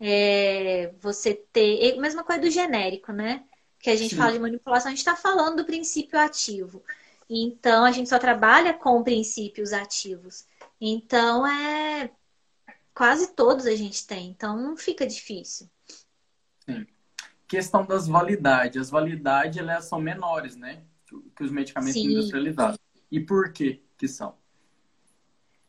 [0.00, 1.96] é, você ter.
[1.98, 3.44] Mesma coisa do genérico, né?
[3.78, 4.16] Que a gente Sim.
[4.16, 6.82] fala de manipulação, a gente está falando do princípio ativo.
[7.28, 10.44] Então, a gente só trabalha com princípios ativos.
[10.80, 12.10] Então é
[12.94, 15.68] quase todos a gente tem, então não fica difícil.
[16.64, 16.86] Sim.
[17.46, 18.80] Questão das validades.
[18.80, 20.82] As validades elas são menores, né?
[21.36, 22.12] Que os medicamentos Sim.
[22.12, 22.78] industrializados.
[23.10, 24.34] E por que que são?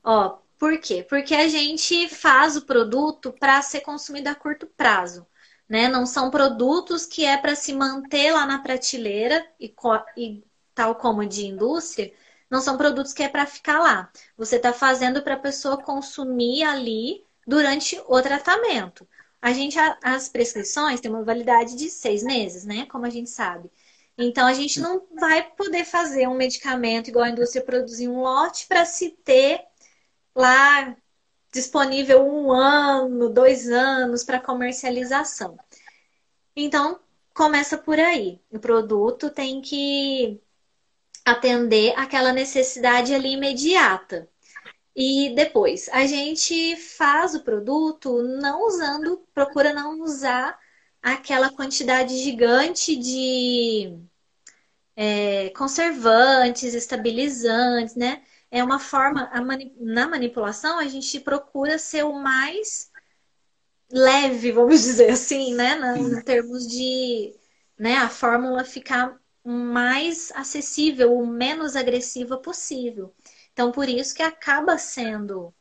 [0.03, 1.05] Ó, por quê?
[1.07, 5.25] Porque a gente faz o produto para ser consumido a curto prazo.
[5.67, 5.87] Né?
[5.87, 9.73] Não são produtos que é para se manter lá na prateleira e,
[10.17, 10.43] e
[10.75, 12.13] tal como de indústria,
[12.49, 14.11] não são produtos que é para ficar lá.
[14.37, 19.07] Você está fazendo para a pessoa consumir ali durante o tratamento.
[19.41, 22.85] A gente, as prescrições têm uma validade de seis meses, né?
[22.85, 23.71] Como a gente sabe.
[24.21, 28.67] Então, a gente não vai poder fazer um medicamento igual a indústria produzir um lote
[28.67, 29.61] para se ter
[30.35, 30.95] lá
[31.51, 35.57] disponível um ano, dois anos para comercialização.
[36.55, 36.99] Então,
[37.33, 38.39] começa por aí.
[38.51, 40.41] O produto tem que
[41.25, 44.29] atender aquela necessidade ali imediata.
[44.95, 50.59] E depois, a gente faz o produto não usando, procura não usar
[51.01, 53.97] aquela quantidade gigante de
[55.51, 58.23] conservantes, estabilizantes, né?
[58.49, 62.91] É uma forma, mani na manipulação, a gente procura ser o mais
[63.91, 65.75] leve, vamos dizer assim, né?
[65.75, 67.35] Na, em termos de
[67.77, 73.13] né, a fórmula ficar mais acessível, o menos agressiva possível.
[73.53, 75.53] Então, por isso que acaba sendo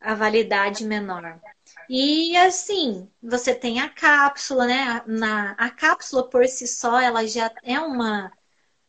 [0.00, 1.40] a validade menor.
[1.88, 5.02] E assim, você tem a cápsula, né?
[5.06, 8.32] Na, a cápsula por si só, ela já é uma,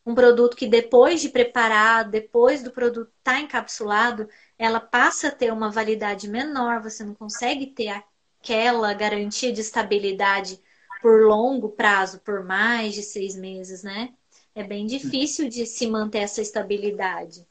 [0.06, 4.28] um produto que depois de preparado, depois do produto estar tá encapsulado,
[4.58, 8.04] ela passa a ter uma validade menor, você não consegue ter
[8.40, 10.60] aquela garantia de estabilidade
[11.02, 14.14] por longo prazo, por mais de seis meses, né?
[14.54, 17.48] É bem difícil de se manter essa estabilidade.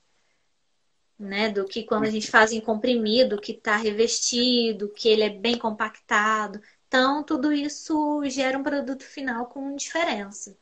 [1.18, 5.28] Né, do que quando a gente faz em comprimido, que está revestido, que ele é
[5.28, 6.60] bem compactado.
[6.86, 10.56] Então, tudo isso gera um produto final com diferença.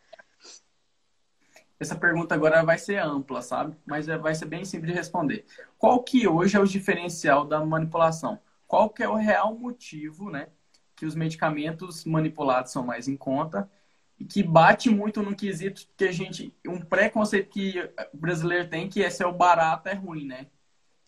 [1.79, 3.77] Essa pergunta agora vai ser ampla, sabe?
[3.85, 5.45] Mas é, vai ser bem simples de responder.
[5.79, 8.39] Qual que hoje é o diferencial da manipulação?
[8.66, 10.49] Qual que é o real motivo, né,
[10.97, 13.70] que os medicamentos manipulados são mais em conta
[14.18, 16.55] e que bate muito no quesito que a gente.
[16.66, 17.79] Um preconceito que
[18.12, 20.47] o brasileiro tem que é ser o barato é ruim, né?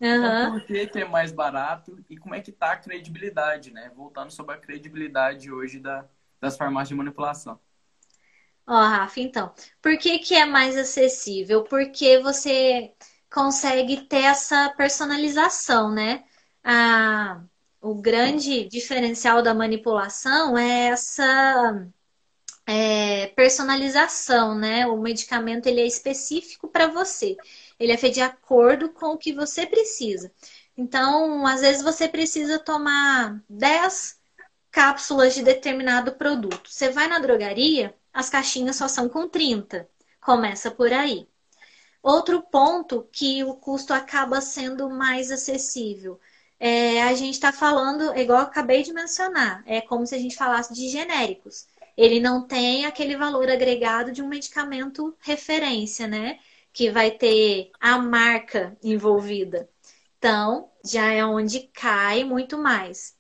[0.01, 0.15] Uhum.
[0.15, 3.91] Então, por que, que, é mais barato e como é que tá a credibilidade, né?
[3.97, 6.07] Voltando sobre a credibilidade hoje da,
[6.41, 7.59] das farmácias de manipulação.
[8.69, 11.65] Ó, oh, Rafa, então, por que, que é mais acessível?
[11.65, 12.93] Porque você
[13.33, 16.25] consegue ter essa personalização, né?
[16.63, 17.43] A,
[17.81, 21.89] o grande diferencial da manipulação é essa
[22.67, 24.87] é, personalização, né?
[24.87, 27.37] O medicamento ele é específico para você.
[27.81, 30.31] Ele é feito de acordo com o que você precisa.
[30.77, 34.19] Então, às vezes você precisa tomar 10
[34.71, 36.71] cápsulas de determinado produto.
[36.71, 39.89] Você vai na drogaria, as caixinhas só são com 30.
[40.21, 41.29] Começa por aí.
[42.03, 46.21] Outro ponto que o custo acaba sendo mais acessível.
[46.61, 50.75] É, a gente está falando, igual acabei de mencionar, é como se a gente falasse
[50.75, 51.67] de genéricos
[51.99, 56.39] ele não tem aquele valor agregado de um medicamento referência, né?
[56.73, 59.69] Que vai ter a marca envolvida.
[60.17, 63.17] Então, já é onde cai muito mais.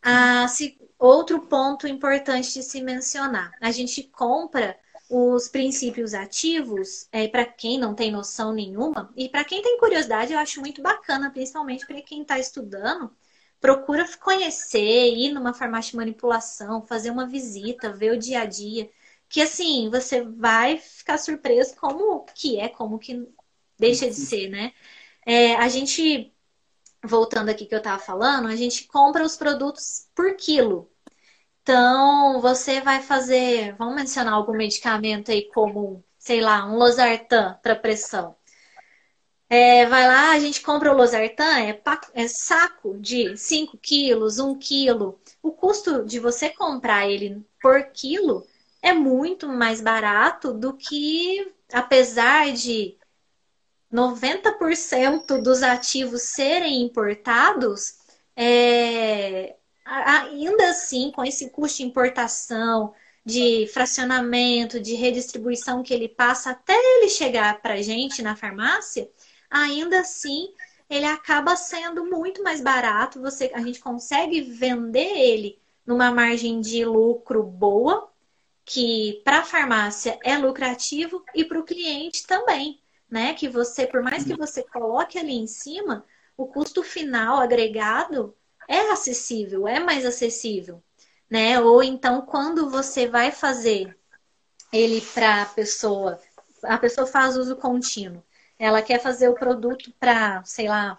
[0.00, 4.78] Ah, se, outro ponto importante de se mencionar: a gente compra
[5.10, 10.32] os princípios ativos, é, para quem não tem noção nenhuma, e para quem tem curiosidade,
[10.32, 13.14] eu acho muito bacana, principalmente para quem está estudando,
[13.60, 18.90] procura conhecer, ir numa farmácia de manipulação, fazer uma visita, ver o dia a dia,
[19.28, 23.28] que assim, você vai ficar surpreso como que é, como que
[23.78, 24.72] deixa de ser, né?
[25.26, 26.32] É, a gente,
[27.04, 30.91] voltando aqui que eu tava falando, a gente compra os produtos por quilo.
[31.62, 37.76] Então, você vai fazer, vamos mencionar algum medicamento aí como, sei lá, um losartan para
[37.76, 38.36] pressão.
[39.48, 41.80] É, vai lá, a gente compra o losartan, é,
[42.14, 45.20] é saco de 5 quilos, 1 quilo.
[45.42, 48.46] O custo de você comprar ele por quilo
[48.82, 52.96] é muito mais barato do que, apesar de
[53.92, 57.98] 90% dos ativos serem importados,
[58.34, 66.50] é, ainda assim, com esse custo de importação, de fracionamento, de redistribuição que ele passa
[66.50, 69.10] até ele chegar para a gente na farmácia,
[69.50, 70.52] ainda assim
[70.90, 73.20] ele acaba sendo muito mais barato.
[73.22, 78.12] Você, a gente consegue vender ele numa margem de lucro boa,
[78.64, 82.80] que para a farmácia é lucrativo e para o cliente também,
[83.10, 83.32] né?
[83.34, 86.04] Que você, por mais que você coloque ali em cima,
[86.36, 88.36] o custo final agregado
[88.72, 90.82] é acessível, é mais acessível,
[91.30, 91.60] né?
[91.60, 93.96] Ou então quando você vai fazer
[94.72, 96.18] ele para a pessoa,
[96.62, 98.22] a pessoa faz uso contínuo,
[98.58, 100.98] ela quer fazer o produto para, sei lá,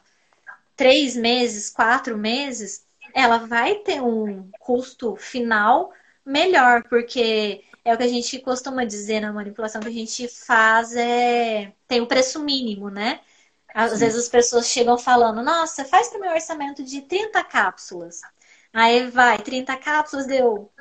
[0.75, 5.91] três meses, quatro meses, ela vai ter um custo final
[6.25, 10.95] melhor, porque é o que a gente costuma dizer na manipulação que a gente faz
[10.95, 13.19] é tem o preço mínimo, né?
[13.73, 13.99] Às Sim.
[13.99, 18.21] vezes as pessoas chegam falando, nossa, faz para o meu orçamento de 30 cápsulas.
[18.71, 20.71] Aí vai, 30 cápsulas deu,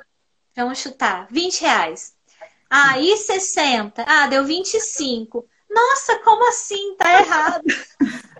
[0.55, 2.15] vamos chutar, 20 reais.
[2.69, 5.47] Aí 60, ah, deu 25.
[5.69, 6.95] Nossa, como assim?
[6.95, 7.63] Tá errado.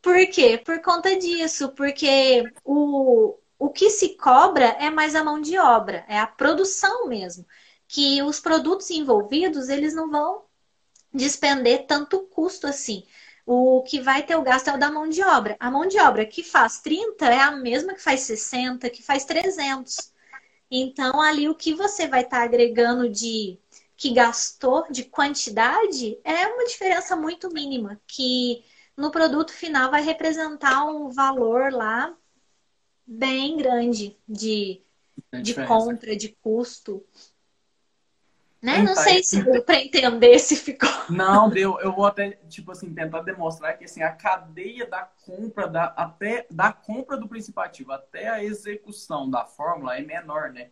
[0.00, 0.58] Por quê?
[0.58, 6.04] Por conta disso, porque o, o que se cobra é mais a mão de obra,
[6.08, 7.46] é a produção mesmo.
[7.86, 10.42] Que os produtos envolvidos, eles não vão
[11.12, 13.04] despender tanto custo assim.
[13.44, 15.56] O que vai ter o gasto é o da mão de obra.
[15.58, 19.24] A mão de obra que faz 30 é a mesma que faz 60, que faz
[19.24, 20.12] 300.
[20.70, 23.58] Então, ali o que você vai estar tá agregando de
[23.96, 28.64] que gastou de quantidade é uma diferença muito mínima, que
[28.96, 32.12] no produto final vai representar um valor lá
[33.06, 34.80] bem grande de,
[35.42, 37.04] de compra, de custo.
[38.62, 38.80] Né?
[38.80, 40.88] Não sei se deu para entender se ficou.
[41.10, 41.80] Não, deu.
[41.80, 46.46] Eu vou até, tipo assim, tentar demonstrar que assim, a cadeia da compra, da, até
[46.48, 50.68] da compra do principativo até a execução da fórmula é menor, né?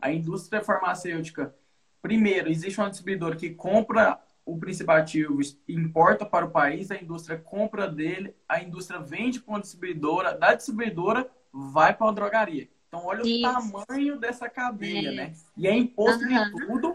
[0.00, 1.54] A indústria farmacêutica,
[2.00, 5.38] primeiro, existe uma distribuidora que compra o principativo,
[5.68, 10.54] importa para o país, a indústria compra dele, a indústria vende para uma distribuidora, da
[10.54, 12.68] distribuidora vai para a drogaria.
[12.88, 13.38] Então, olha Isso.
[13.38, 15.34] o tamanho dessa cadeia, né?
[15.56, 16.28] E é imposto uhum.
[16.28, 16.94] de tudo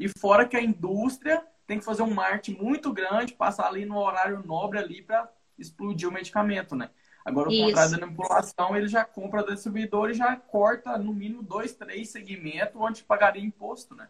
[0.00, 3.98] e fora que a indústria tem que fazer um marketing muito grande, passar ali no
[3.98, 6.88] horário nobre ali para explodir o medicamento, né?
[7.22, 7.66] Agora, o Isso.
[7.66, 12.08] contrário da manipulação, ele já compra do distribuidor e já corta no mínimo dois, três
[12.08, 14.08] segmentos onde pagaria imposto, né?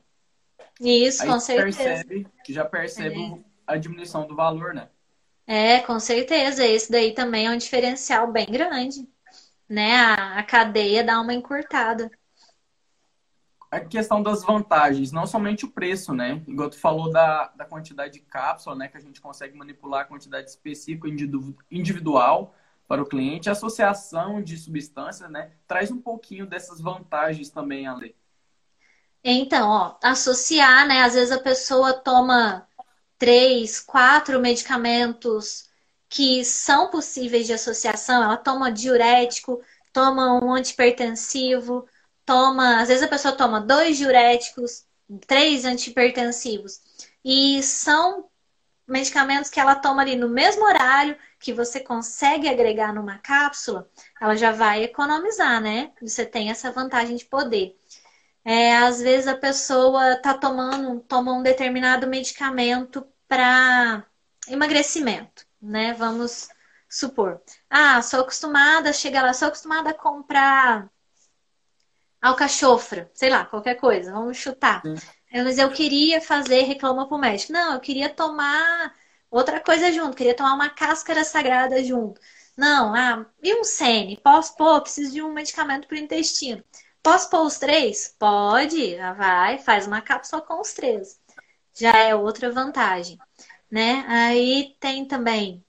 [0.80, 1.78] Isso, Aí com certeza.
[1.78, 3.38] Percebe, já percebe é.
[3.66, 4.88] a diminuição do valor, né?
[5.44, 6.64] É, com certeza.
[6.64, 9.08] Esse daí também é um diferencial bem grande,
[9.68, 9.96] né?
[9.96, 12.08] A, a cadeia dá uma encurtada
[13.70, 16.42] a questão das vantagens, não somente o preço, né?
[16.46, 18.88] Igual tu falou da, da quantidade de cápsula, né?
[18.88, 21.06] Que a gente consegue manipular a quantidade específica
[21.70, 22.54] individual
[22.88, 23.48] para o cliente.
[23.48, 25.52] A associação de substâncias, né?
[25.68, 28.16] Traz um pouquinho dessas vantagens também, Ale.
[29.22, 31.02] Então, ó, associar, né?
[31.02, 32.66] Às vezes a pessoa toma
[33.18, 35.70] três, quatro medicamentos
[36.08, 38.24] que são possíveis de associação.
[38.24, 39.62] Ela toma diurético,
[39.92, 41.86] toma um antipertensivo,
[42.30, 44.84] toma, às vezes a pessoa toma dois diuréticos,
[45.26, 46.80] três antipertensivos.
[47.24, 48.28] E são
[48.86, 54.36] medicamentos que ela toma ali no mesmo horário, que você consegue agregar numa cápsula, ela
[54.36, 55.90] já vai economizar, né?
[56.00, 57.76] Você tem essa vantagem de poder.
[58.44, 64.06] É, às vezes a pessoa tá tomando, toma um determinado medicamento para
[64.48, 65.94] emagrecimento, né?
[65.94, 66.48] Vamos
[66.88, 67.42] supor.
[67.68, 70.88] Ah, sou acostumada, chega lá, sou acostumada a comprar
[72.20, 74.82] alcachofra, sei lá, qualquer coisa, vamos chutar.
[74.82, 74.96] Sim.
[75.32, 77.52] Mas eu queria fazer reclama pro médico.
[77.52, 78.94] Não, eu queria tomar
[79.30, 82.20] outra coisa junto, queria tomar uma cáscara sagrada junto.
[82.56, 84.18] Não, ah, e um sene?
[84.22, 84.80] Posso pôr?
[84.82, 86.62] Preciso de um medicamento para o intestino.
[87.02, 88.14] Posso pôr os três?
[88.18, 91.18] Pode, vai, faz uma cápsula com os três.
[91.72, 93.18] Já é outra vantagem,
[93.70, 94.04] né?
[94.08, 95.64] Aí tem também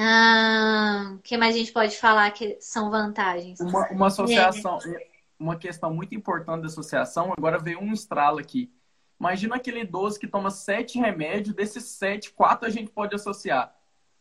[0.00, 3.60] o ah, que mais a gente pode falar que são vantagens?
[3.60, 5.09] Uma, uma associação, é
[5.40, 8.70] uma questão muito importante da associação, agora veio um estralo aqui.
[9.18, 13.74] Imagina aquele idoso que toma sete remédios, desses sete, quatro a gente pode associar.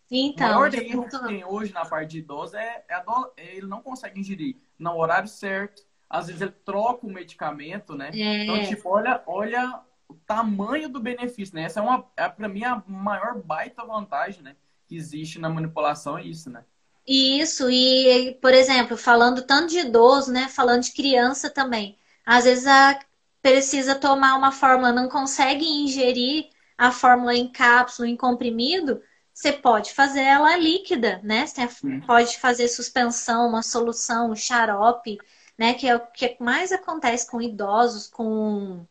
[0.09, 3.03] Então, o maior erro que tem hoje na parte de idoso é, é,
[3.37, 5.83] é, ele não consegue ingerir no horário certo.
[6.09, 8.09] Às vezes ele troca o medicamento, né?
[8.13, 8.43] É.
[8.43, 11.63] Então, tipo, olha, olha o tamanho do benefício, né?
[11.63, 14.55] Essa é uma, é, para mim, a maior baita vantagem, né?
[14.87, 16.65] Que existe na manipulação é isso, né?
[17.09, 20.47] Isso, e, por exemplo, falando tanto de idoso, né?
[20.47, 21.97] Falando de criança também.
[22.25, 22.99] Às vezes a,
[23.41, 29.01] precisa tomar uma fórmula, não consegue ingerir a fórmula em cápsula, em comprimido,
[29.33, 31.45] você pode fazer ela líquida, né?
[31.47, 31.67] Você
[32.05, 35.17] pode fazer suspensão, uma solução, um xarope,
[35.57, 35.73] né?
[35.73, 38.85] Que é o que mais acontece com idosos, com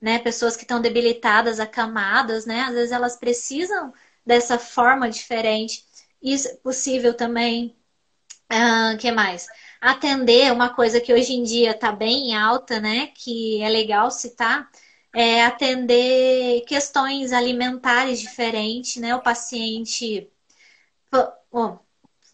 [0.00, 2.62] né, pessoas que estão debilitadas, acamadas, né?
[2.62, 3.92] Às vezes elas precisam
[4.24, 5.84] dessa forma diferente.
[6.22, 7.76] Isso é possível também.
[8.52, 9.46] Uh, que mais?
[9.80, 13.08] Atender uma coisa que hoje em dia está bem alta, né?
[13.08, 14.68] Que é legal citar,
[15.14, 19.14] é atender questões alimentares diferentes, né?
[19.14, 20.30] O paciente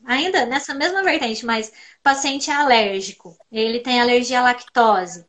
[0.05, 1.73] ainda nessa mesma vertente, mas
[2.03, 5.27] paciente é alérgico, ele tem alergia à lactose,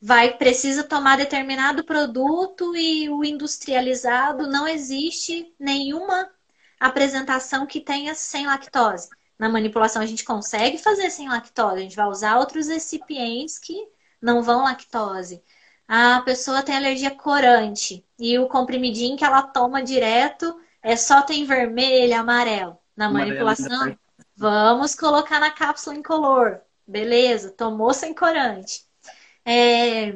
[0.00, 6.30] vai precisa tomar determinado produto e o industrializado não existe nenhuma
[6.86, 9.08] apresentação que tenha sem lactose.
[9.38, 13.74] Na manipulação a gente consegue fazer sem lactose, a gente vai usar outros recipientes que
[14.20, 15.42] não vão lactose.
[15.86, 21.44] A pessoa tem alergia corante e o comprimidinho que ela toma direto é só tem
[21.44, 22.78] vermelho, amarelo.
[22.96, 23.98] Na manipulação, né?
[24.36, 26.60] vamos colocar na cápsula incolor.
[26.86, 28.84] Beleza, tomou sem corante.
[29.44, 30.08] É,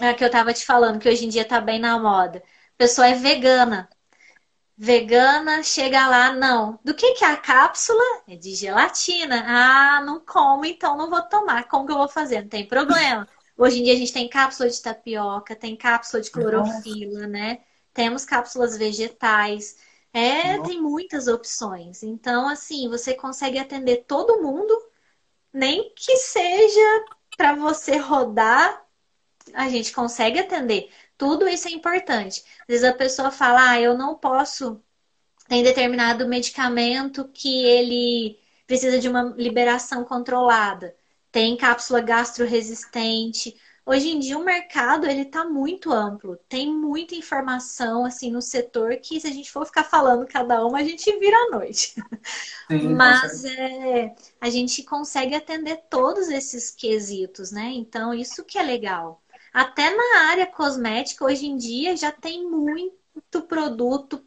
[0.00, 2.38] é que eu tava te falando, que hoje em dia tá bem na moda.
[2.38, 3.88] A pessoa é vegana.
[4.82, 6.80] Vegana, chega lá, não.
[6.82, 8.02] Do que que é a cápsula?
[8.26, 9.44] É de gelatina.
[9.46, 11.68] Ah, não como, então não vou tomar.
[11.68, 12.40] Como que eu vou fazer?
[12.40, 13.28] Não tem problema.
[13.58, 17.58] Hoje em dia a gente tem cápsula de tapioca, tem cápsula de clorofila, né?
[17.92, 19.76] Temos cápsulas vegetais.
[20.14, 20.70] É, Nossa.
[20.70, 22.02] tem muitas opções.
[22.02, 24.74] Então, assim, você consegue atender todo mundo,
[25.52, 27.04] nem que seja
[27.36, 28.82] para você rodar,
[29.52, 30.90] a gente consegue atender.
[31.20, 32.42] Tudo isso é importante.
[32.62, 34.82] Às vezes a pessoa fala, ah, eu não posso,
[35.46, 40.96] tem determinado medicamento que ele precisa de uma liberação controlada.
[41.30, 43.54] Tem cápsula gastroresistente.
[43.84, 48.96] Hoje em dia o mercado ele está muito amplo, tem muita informação assim no setor
[48.96, 51.94] que se a gente for ficar falando cada uma a gente vira à noite.
[52.70, 57.72] Sim, Mas é, a gente consegue atender todos esses quesitos, né?
[57.74, 59.22] Então isso que é legal.
[59.52, 64.22] Até na área cosmética hoje em dia já tem muito produto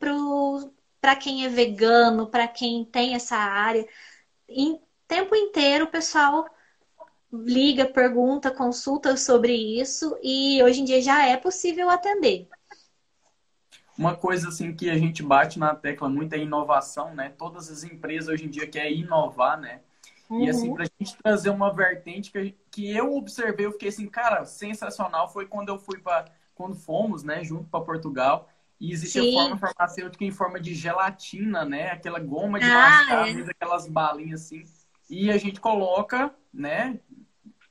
[0.99, 3.87] para quem é vegano, para quem tem essa área.
[4.47, 6.45] Em tempo inteiro o pessoal
[7.31, 12.47] liga, pergunta, consulta sobre isso e hoje em dia já é possível atender.
[13.97, 17.29] Uma coisa assim que a gente bate na tecla muito é inovação, né?
[17.37, 19.81] Todas as empresas hoje em dia querem inovar, né?
[20.29, 20.43] Uhum.
[20.43, 20.75] E assim, uhum.
[20.75, 25.45] pra gente trazer uma vertente que, que eu observei, eu fiquei assim, cara, sensacional, foi
[25.45, 28.49] quando eu fui para quando fomos, né, junto para Portugal.
[28.79, 29.37] E existe Sim.
[29.37, 31.91] a forma farmacêutica em forma de gelatina, né?
[31.91, 33.41] Aquela goma de ah, mascar, é.
[33.49, 34.63] aquelas balinhas assim.
[35.09, 36.99] E a gente coloca, né,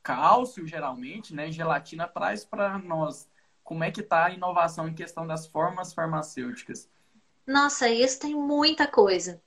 [0.01, 1.51] cálcio, geralmente, né?
[1.51, 3.29] Gelatina traz para nós
[3.63, 6.89] como é que está a inovação em questão das formas farmacêuticas.
[7.47, 9.41] Nossa, isso tem muita coisa.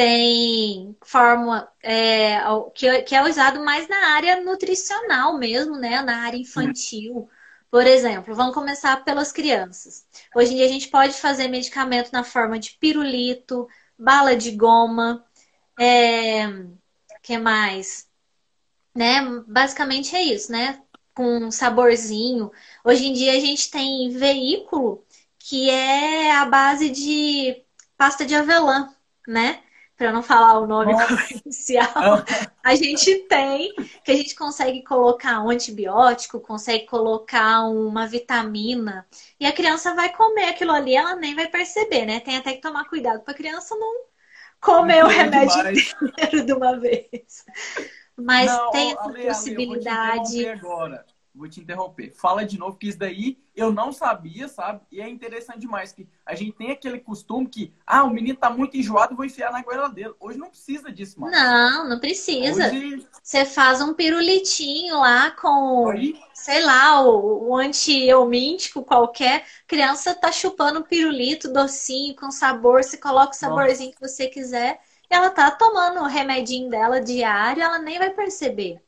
[0.00, 2.38] Tem forma é,
[2.74, 6.00] que, que é usado mais na área nutricional mesmo, né?
[6.02, 7.28] Na área infantil.
[7.70, 10.06] Por exemplo, vamos começar pelas crianças.
[10.34, 15.22] Hoje em dia a gente pode fazer medicamento na forma de pirulito, bala de goma,
[15.78, 16.46] é,
[17.22, 18.08] que mais?
[18.94, 19.20] né?
[19.46, 20.82] Basicamente é isso, né?
[21.14, 22.50] Com saborzinho.
[22.84, 25.04] Hoje em dia a gente tem veículo
[25.38, 27.64] que é a base de
[27.96, 28.94] pasta de avelã,
[29.28, 29.62] né?
[30.00, 31.14] Para não falar o nome Nossa.
[31.14, 32.24] comercial,
[32.64, 33.70] a gente tem
[34.02, 39.06] que a gente consegue colocar um antibiótico, consegue colocar uma vitamina
[39.38, 42.18] e a criança vai comer aquilo ali, ela nem vai perceber, né?
[42.18, 44.06] Tem até que tomar cuidado para a criança não
[44.58, 45.94] comer o remédio demais.
[46.00, 47.44] inteiro de uma vez.
[48.16, 50.46] Mas não, tem essa Ale, possibilidade.
[50.46, 51.04] Ale, agora.
[51.34, 52.12] Vou te interromper.
[52.12, 54.80] Fala de novo, que isso daí eu não sabia, sabe?
[54.90, 58.50] E é interessante demais que a gente tem aquele costume que, ah, o menino tá
[58.50, 60.12] muito enjoado, vou enfiar na goela dele.
[60.18, 61.32] Hoje não precisa disso mais.
[61.32, 62.66] Não, não precisa.
[62.66, 63.06] Hoje...
[63.22, 66.20] Você faz um pirulitinho lá com, Aí?
[66.34, 69.44] sei lá, o, o anti-eumíntico qualquer.
[69.66, 72.82] criança tá chupando um pirulito docinho, com sabor.
[72.82, 74.00] Você coloca o saborzinho Nossa.
[74.00, 78.80] que você quiser ela tá tomando o remedinho dela diário, ela nem vai perceber,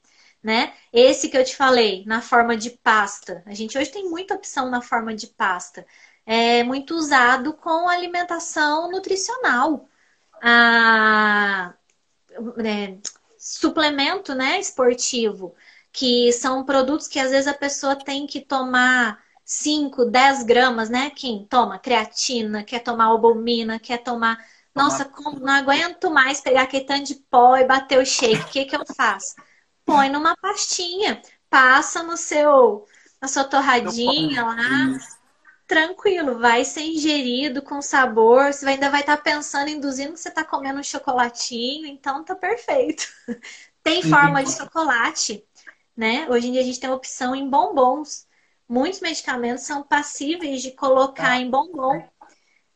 [0.42, 0.74] né?
[0.92, 3.42] Esse que eu te falei, na forma de pasta.
[3.46, 5.86] A gente hoje tem muita opção na forma de pasta.
[6.26, 9.88] É muito usado com alimentação nutricional.
[10.42, 11.74] A,
[12.64, 12.96] é,
[13.38, 15.54] suplemento, né, esportivo,
[15.92, 21.10] que são produtos que às vezes a pessoa tem que tomar 5, 10 gramas, né?
[21.10, 24.38] Quem toma creatina, quer tomar albumina, quer tomar
[24.74, 28.40] nossa, como não aguento mais pegar aquele tanto de pó e bater o shake.
[28.42, 29.36] O que, que eu faço?
[29.84, 31.20] Põe numa pastinha,
[31.50, 32.86] passa no seu,
[33.20, 34.98] na sua torradinha lá,
[35.66, 38.52] tranquilo, vai ser ingerido com sabor.
[38.52, 42.34] Você ainda vai estar tá pensando, induzindo que você está comendo um chocolatinho, então tá
[42.34, 43.04] perfeito.
[43.82, 45.44] Tem forma de chocolate,
[45.96, 46.28] né?
[46.30, 48.28] Hoje em dia a gente tem opção em bombons.
[48.68, 51.36] Muitos medicamentos são passíveis de colocar tá.
[51.36, 52.00] em bombom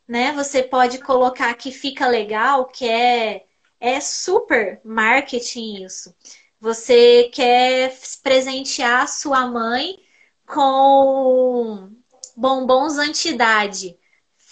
[0.06, 0.32] né?
[0.32, 3.44] Você pode colocar que fica legal, que é,
[3.80, 6.14] é super marketing isso.
[6.60, 9.98] Você quer presentear sua mãe
[10.46, 11.90] com
[12.36, 13.98] bombons antidade.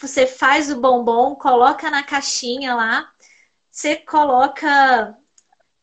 [0.01, 3.11] Você faz o bombom, coloca na caixinha lá.
[3.71, 5.17] você coloca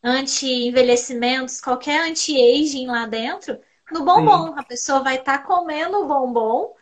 [0.02, 3.58] anti-envelhecimentos, qualquer anti-aging lá dentro,
[3.90, 4.48] no bombom.
[4.48, 4.54] Sim.
[4.56, 6.74] A pessoa vai estar tá comendo o bombom,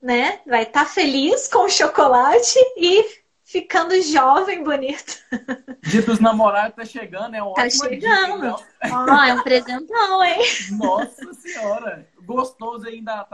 [0.00, 0.40] né?
[0.46, 3.23] Vai estar tá feliz com o chocolate e
[3.54, 5.16] ficando jovem, bonito.
[5.82, 8.40] Dia dos namorados tá chegando, é um Tá chegando.
[8.40, 9.24] Dia, então.
[9.24, 10.42] é um presentão, hein?
[10.72, 12.08] Nossa senhora.
[12.24, 13.24] Gostoso ainda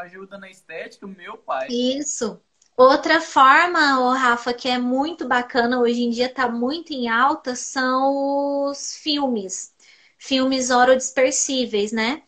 [0.00, 1.68] ajuda na estética, meu pai.
[1.68, 2.40] Isso.
[2.74, 7.54] Outra forma, oh, Rafa, que é muito bacana, hoje em dia está muito em alta,
[7.54, 9.74] são os filmes.
[10.18, 12.22] Filmes orodispersíveis, né?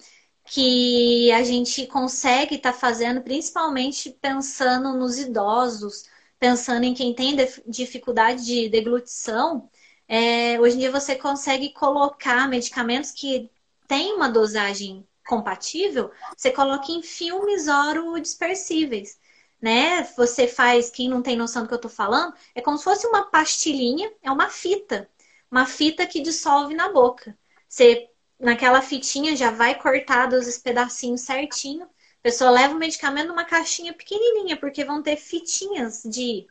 [0.45, 6.05] Que a gente consegue estar tá fazendo, principalmente pensando nos idosos,
[6.39, 7.37] pensando em quem tem
[7.67, 9.69] dificuldade de deglutição.
[10.07, 13.51] É, hoje em dia você consegue colocar medicamentos que
[13.87, 19.19] têm uma dosagem compatível, você coloca em filmes orodispersíveis
[19.61, 20.05] né?
[20.17, 23.07] Você faz, quem não tem noção do que eu tô falando, é como se fosse
[23.07, 25.09] uma pastilhinha, é uma fita.
[25.51, 27.37] Uma fita que dissolve na boca.
[27.69, 28.09] Você,
[28.39, 31.89] naquela fitinha, já vai cortado os pedacinhos certinho.
[32.29, 36.47] A pessoa leva o medicamento numa caixinha pequenininha, porque vão ter fitinhas de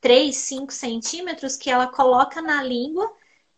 [0.00, 3.12] 3, 5 centímetros que ela coloca na língua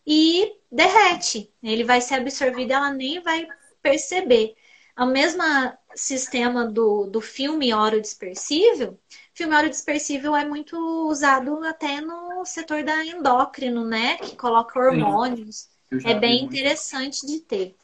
[0.04, 1.48] e derrete.
[1.62, 3.46] Ele vai ser absorvido, ela nem vai
[3.80, 4.56] perceber.
[4.98, 5.44] O mesmo
[5.94, 8.98] sistema do, do filme oro dispersível,
[9.32, 14.16] filme oro dispersível é muito usado até no setor da endócrino, né?
[14.16, 15.68] Que coloca hormônios.
[16.04, 17.76] É bem interessante de ter.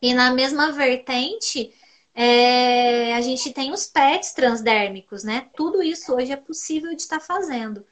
[0.00, 1.74] E na mesma vertente,
[2.20, 5.48] é, a gente tem os PETs transdérmicos, né?
[5.54, 7.86] Tudo isso hoje é possível de estar tá fazendo.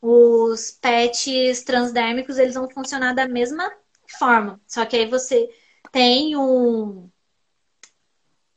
[0.00, 3.72] Os PETs transdérmicos, eles vão funcionar da mesma
[4.06, 4.60] forma.
[4.68, 5.50] Só que aí você
[5.90, 7.10] tem um,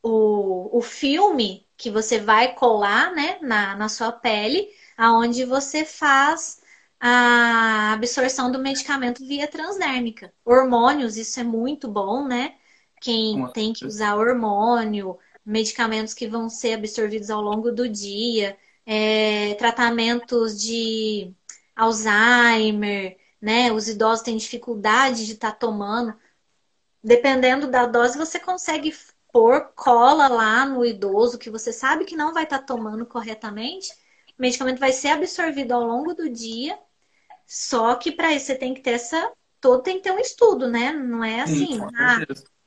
[0.04, 6.62] o, o filme que você vai colar né, na, na sua pele, aonde você faz
[7.00, 10.32] a absorção do medicamento via transdérmica.
[10.46, 12.56] Hormônios, isso é muito bom, né?
[13.06, 19.54] Quem tem que usar hormônio, medicamentos que vão ser absorvidos ao longo do dia, é,
[19.60, 21.32] tratamentos de
[21.76, 23.72] Alzheimer, né?
[23.72, 26.16] Os idosos têm dificuldade de estar tá tomando.
[27.04, 28.92] Dependendo da dose, você consegue
[29.32, 33.92] pôr cola lá no idoso que você sabe que não vai estar tá tomando corretamente,
[34.36, 36.76] o medicamento vai ser absorvido ao longo do dia.
[37.46, 39.32] Só que para isso você tem que ter essa.
[39.62, 40.92] Todo tem que ter um estudo, né?
[40.92, 42.18] Não é assim, Sim, ah,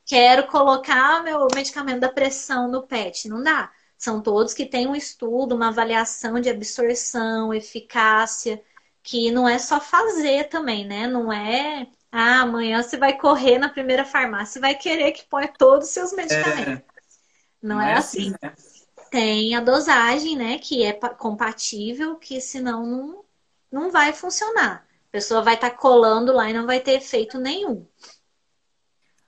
[0.09, 3.29] quero colocar meu medicamento da pressão no PET.
[3.29, 3.71] Não dá.
[3.95, 8.59] São todos que têm um estudo, uma avaliação de absorção, eficácia,
[9.03, 11.05] que não é só fazer também, né?
[11.05, 15.47] Não é ah, amanhã você vai correr na primeira farmácia e vai querer que ponha
[15.47, 16.65] todos os seus medicamentos.
[16.67, 16.83] É,
[17.61, 18.33] não, não, é, é assim.
[18.33, 18.35] assim.
[18.41, 18.55] né?
[19.11, 23.25] Tem a dosagem, né, que é compatível, que senão não,
[23.71, 24.87] não vai funcionar.
[25.09, 27.85] A pessoa vai estar tá colando lá e não vai ter efeito nenhum.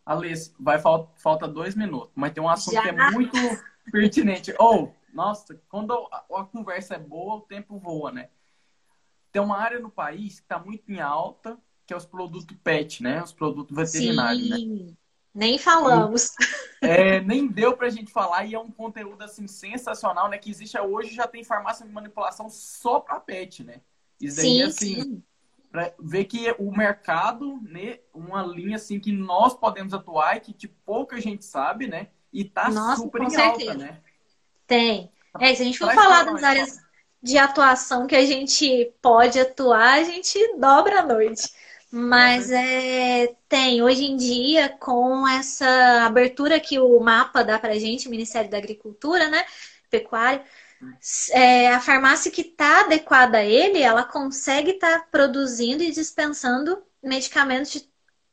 [0.05, 2.81] Alice, vai falta dois minutos, mas tem um assunto Já?
[2.81, 3.37] que é muito
[3.91, 4.53] pertinente.
[4.57, 8.29] Ou, oh, nossa, quando a, a conversa é boa, o tempo voa, né?
[9.31, 13.03] Tem uma área no país que está muito em alta, que é os produtos PET,
[13.03, 13.23] né?
[13.23, 14.55] Os produtos veterinários, né?
[14.57, 14.85] Sim.
[14.87, 14.93] né?
[15.33, 16.33] Nem falamos.
[16.81, 20.37] É, nem deu pra gente falar e é um conteúdo assim sensacional, né?
[20.37, 23.81] Que existe hoje já tem farmácia de manipulação só para pet, né?
[24.19, 25.23] Isso daí, sim, assim, sim.
[25.71, 30.53] Pra ver que o mercado, né, uma linha assim que nós podemos atuar e que
[30.53, 32.07] tipo, pouca gente sabe, né?
[32.33, 33.71] E tá Nossa, super em certeza.
[33.71, 33.99] alta, né?
[34.67, 35.11] Tem.
[35.39, 36.79] É, se a gente for falar das áreas
[37.23, 41.49] de atuação que a gente pode atuar, a gente dobra a noite.
[41.91, 47.79] Mas é, tem, hoje em dia, com essa abertura que o mapa dá para a
[47.79, 49.43] gente, o Ministério da Agricultura, né?
[49.89, 50.41] Pecuária,
[51.31, 56.83] é, a farmácia que está adequada a ele, ela consegue estar tá produzindo e dispensando
[57.01, 57.89] medicamentos de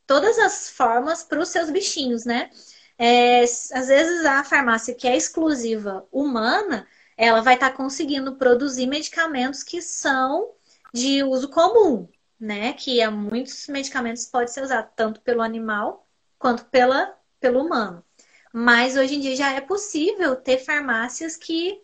[0.07, 2.51] todas as formas para os seus bichinhos, né?
[2.99, 6.87] É, às vezes a farmácia que é exclusiva humana,
[7.17, 10.53] ela vai estar tá conseguindo produzir medicamentos que são
[10.93, 12.09] de uso comum,
[12.41, 12.73] né?
[12.73, 16.07] Que é muitos medicamentos pode ser usado tanto pelo animal
[16.39, 18.05] quanto pela, pelo humano.
[18.53, 21.83] Mas hoje em dia já é possível ter farmácias que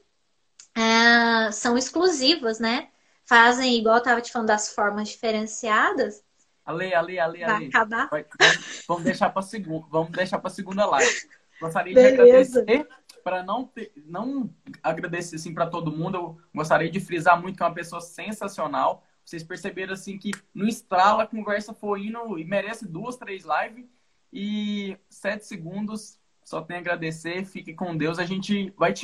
[0.77, 2.89] é, são exclusivas, né?
[3.25, 6.23] Fazem, igual eu estava te falando das formas diferenciadas.
[6.65, 7.67] Ale, ale, ale, ale.
[7.67, 8.09] Acabar.
[8.11, 8.27] Vai,
[8.89, 11.29] vamos deixar para segunda, vamos deixar para segunda live.
[11.61, 12.17] Gostaria Beleza.
[12.17, 12.89] de agradecer
[13.23, 14.51] para não ter, não
[14.83, 16.17] agradecer assim para todo mundo.
[16.17, 20.69] Eu gostaria de frisar muito que é uma pessoa sensacional vocês perceberam assim que no
[20.69, 23.87] estralo a conversa foi indo e merece duas, três lives.
[24.31, 27.45] E sete segundos, só tem a agradecer.
[27.47, 28.19] Fique com Deus.
[28.19, 29.01] A gente vai te